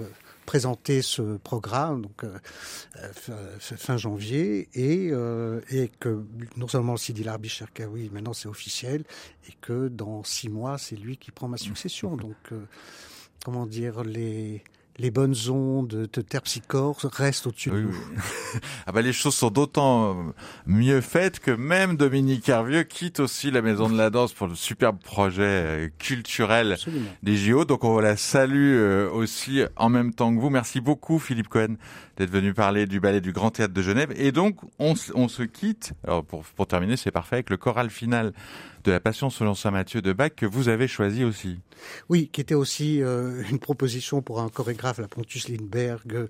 présenté 0.45 1.01
ce 1.01 1.37
programme 1.37 2.01
donc 2.01 2.25
euh, 2.25 2.37
fin 3.59 3.95
janvier 3.95 4.67
et, 4.73 5.09
euh, 5.11 5.61
et 5.69 5.89
que 5.99 6.25
non 6.57 6.67
seulement 6.67 6.97
Sidi 6.97 7.23
Larbi 7.23 7.47
Cherkaoui 7.47 8.09
maintenant 8.11 8.33
c'est 8.33 8.49
officiel 8.49 9.05
et 9.47 9.53
que 9.61 9.87
dans 9.87 10.25
six 10.25 10.49
mois 10.49 10.77
c'est 10.77 10.97
lui 10.97 11.15
qui 11.15 11.31
prend 11.31 11.47
ma 11.47 11.55
succession 11.55 12.17
donc 12.17 12.35
euh, 12.51 12.65
comment 13.45 13.65
dire 13.65 14.03
les 14.03 14.61
les 14.97 15.11
bonnes 15.11 15.35
ondes 15.49 16.09
de 16.11 16.21
terpsichore 16.21 16.97
restent 17.13 17.47
au-dessus 17.47 17.71
oui, 17.71 17.77
de 17.77 17.87
nous. 17.87 17.91
Oui. 17.91 18.59
ah 18.85 18.91
bah 18.91 19.01
les 19.01 19.13
choses 19.13 19.35
sont 19.35 19.49
d'autant 19.49 20.33
mieux 20.65 21.01
faites 21.01 21.39
que 21.39 21.51
même 21.51 21.97
Dominique 21.97 22.47
Hervieux 22.49 22.83
quitte 22.83 23.19
aussi 23.19 23.51
la 23.51 23.61
Maison 23.61 23.89
de 23.89 23.97
la 23.97 24.09
Danse 24.09 24.33
pour 24.33 24.47
le 24.47 24.55
superbe 24.55 24.97
projet 25.01 25.41
euh, 25.43 25.89
culturel 25.97 26.73
Absolument. 26.73 27.09
des 27.23 27.35
JO. 27.35 27.65
Donc 27.65 27.83
on 27.83 27.99
la 27.99 28.17
salue 28.17 28.75
euh, 28.75 29.09
aussi 29.09 29.61
en 29.75 29.89
même 29.89 30.13
temps 30.13 30.33
que 30.35 30.39
vous. 30.39 30.49
Merci 30.49 30.81
beaucoup 30.81 31.19
Philippe 31.19 31.47
Cohen 31.47 31.75
d'être 32.21 32.31
venu 32.31 32.53
parler 32.53 32.85
du 32.85 32.99
ballet 32.99 33.19
du 33.19 33.31
Grand 33.31 33.49
Théâtre 33.49 33.73
de 33.73 33.81
Genève. 33.81 34.13
Et 34.15 34.31
donc 34.31 34.57
on, 34.77 34.95
se 34.95 35.41
quitte, 35.41 35.93
alors 36.03 36.23
pour, 36.23 36.67
terminer 36.67 36.95
c'est 36.95 37.09
parfait, 37.09 37.37
avec 37.37 37.49
le 37.49 37.57
choral 37.57 37.89
final 37.89 38.31
de 38.83 38.91
la 38.91 38.99
Passion 38.99 39.31
selon 39.31 39.55
saint 39.55 39.71
Matthieu 39.71 40.03
de 40.03 40.13
Bach 40.13 40.29
que 40.35 40.45
vous 40.45 40.69
avez 40.69 40.87
choisi 40.87 41.23
aussi. 41.23 41.57
Oui, 42.09 42.29
qui 42.31 42.39
était 42.39 42.53
aussi 42.53 43.01
euh, 43.01 43.41
une 43.49 43.57
proposition 43.57 44.21
pour 44.21 44.39
un 44.39 44.49
chorégraphe, 44.49 44.99
la 44.99 45.07
Pontus 45.07 45.49
Lindberg. 45.49 46.27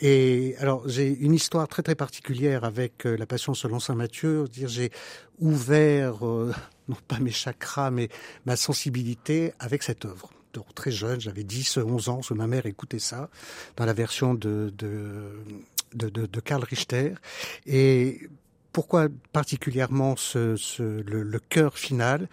Et 0.00 0.54
alors 0.60 0.88
j'ai 0.88 1.08
une 1.08 1.34
histoire 1.34 1.68
très 1.68 1.82
très 1.82 1.94
particulière 1.94 2.64
avec 2.64 3.04
euh, 3.04 3.14
la 3.18 3.26
Passion 3.26 3.52
selon 3.52 3.80
saint 3.80 3.96
Matthieu. 3.96 4.48
Dire 4.48 4.68
j'ai 4.68 4.90
ouvert 5.40 6.26
euh, 6.26 6.54
non 6.88 6.96
pas 7.06 7.18
mes 7.18 7.32
chakras 7.32 7.90
mais 7.90 8.08
ma 8.46 8.56
sensibilité 8.56 9.52
avec 9.58 9.82
cette 9.82 10.06
œuvre. 10.06 10.30
Très 10.74 10.90
jeune, 10.90 11.20
j'avais 11.20 11.44
10, 11.44 11.78
11 11.78 12.08
ans, 12.08 12.20
ma 12.30 12.46
mère 12.46 12.66
écoutait 12.66 12.98
ça 12.98 13.30
dans 13.76 13.84
la 13.84 13.92
version 13.92 14.34
de, 14.34 14.72
de, 14.76 15.30
de, 15.94 16.40
Karl 16.40 16.62
Richter. 16.64 17.14
Et 17.66 18.28
pourquoi 18.72 19.08
particulièrement 19.32 20.16
ce, 20.16 20.56
le, 20.80 21.38
cœur 21.38 21.78
final? 21.78 22.28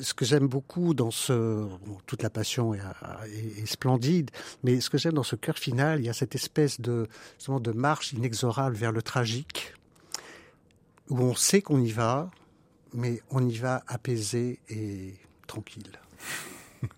Ce 0.00 0.14
que 0.14 0.24
j'aime 0.24 0.48
beaucoup 0.48 0.94
dans 0.94 1.10
ce... 1.10 1.66
Toute 2.06 2.22
la 2.22 2.30
passion 2.30 2.74
est, 2.74 3.66
splendide, 3.66 4.30
mais 4.62 4.80
ce 4.80 4.90
que 4.90 4.98
j'aime 4.98 5.14
dans 5.14 5.22
ce 5.22 5.36
cœur 5.36 5.58
final, 5.58 6.00
il 6.00 6.06
y 6.06 6.08
a 6.08 6.12
cette 6.12 6.34
espèce 6.34 6.80
de, 6.80 7.08
de 7.48 7.72
marche 7.72 8.12
inexorable 8.12 8.76
vers 8.76 8.92
le 8.92 9.02
tragique, 9.02 9.74
où 11.08 11.20
on 11.20 11.34
sait 11.34 11.62
qu'on 11.62 11.80
y 11.80 11.92
va, 11.92 12.30
mais 12.92 13.22
on 13.30 13.46
y 13.46 13.56
va 13.56 13.84
apaisé 13.86 14.58
et 14.68 15.14
tranquille. 15.46 15.92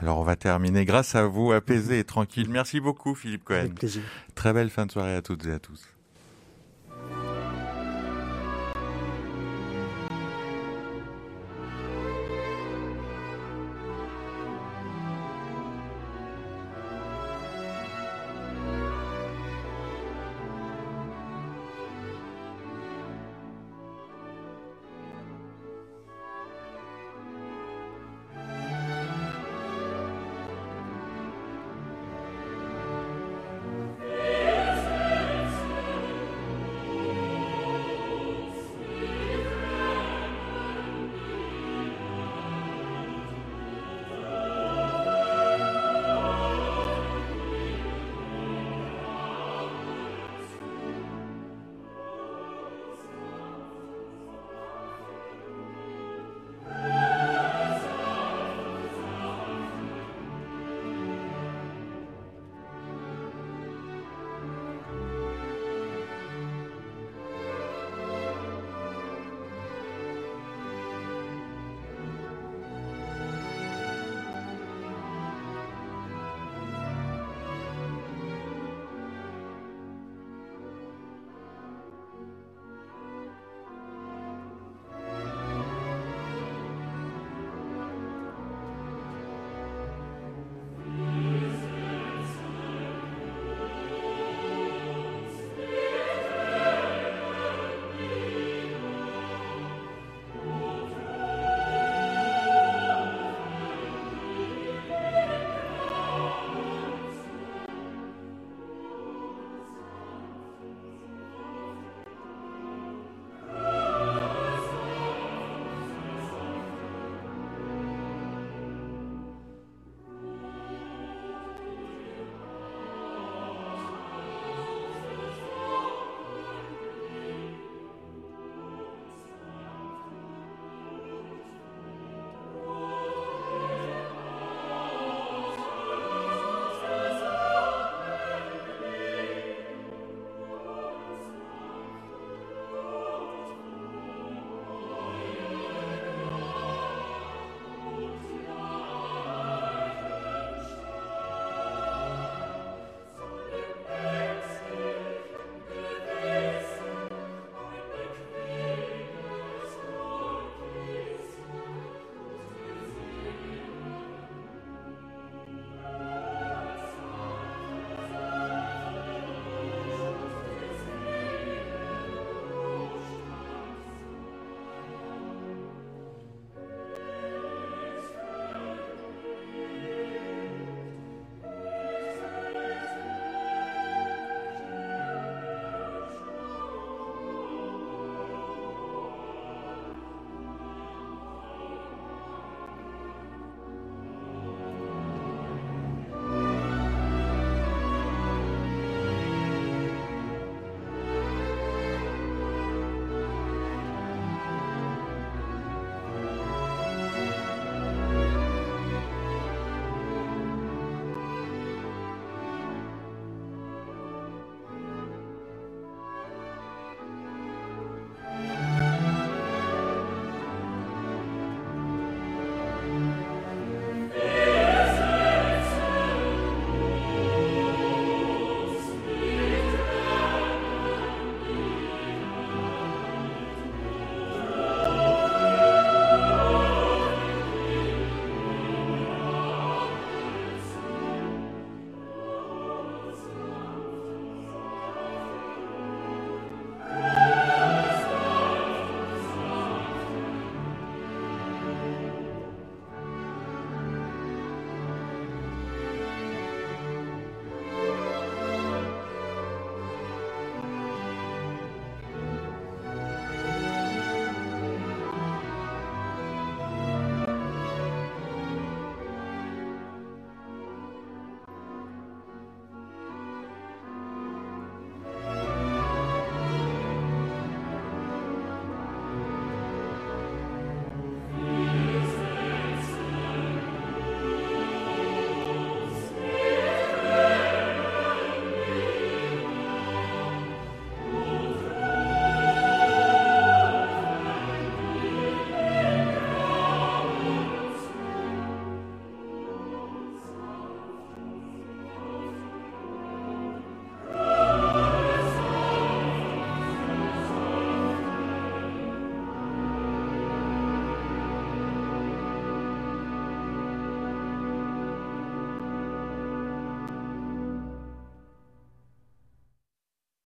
Alors 0.00 0.18
on 0.18 0.24
va 0.24 0.36
terminer 0.36 0.84
grâce 0.84 1.14
à 1.14 1.26
vous, 1.26 1.52
apaisé 1.52 1.98
et 1.98 2.04
tranquille. 2.04 2.48
Merci 2.50 2.80
beaucoup 2.80 3.14
Philippe 3.14 3.44
Cohen. 3.44 3.60
Avec 3.60 3.74
plaisir. 3.74 4.02
Très 4.34 4.52
belle 4.52 4.70
fin 4.70 4.86
de 4.86 4.92
soirée 4.92 5.14
à 5.14 5.22
toutes 5.22 5.46
et 5.46 5.52
à 5.52 5.58
tous. 5.58 5.95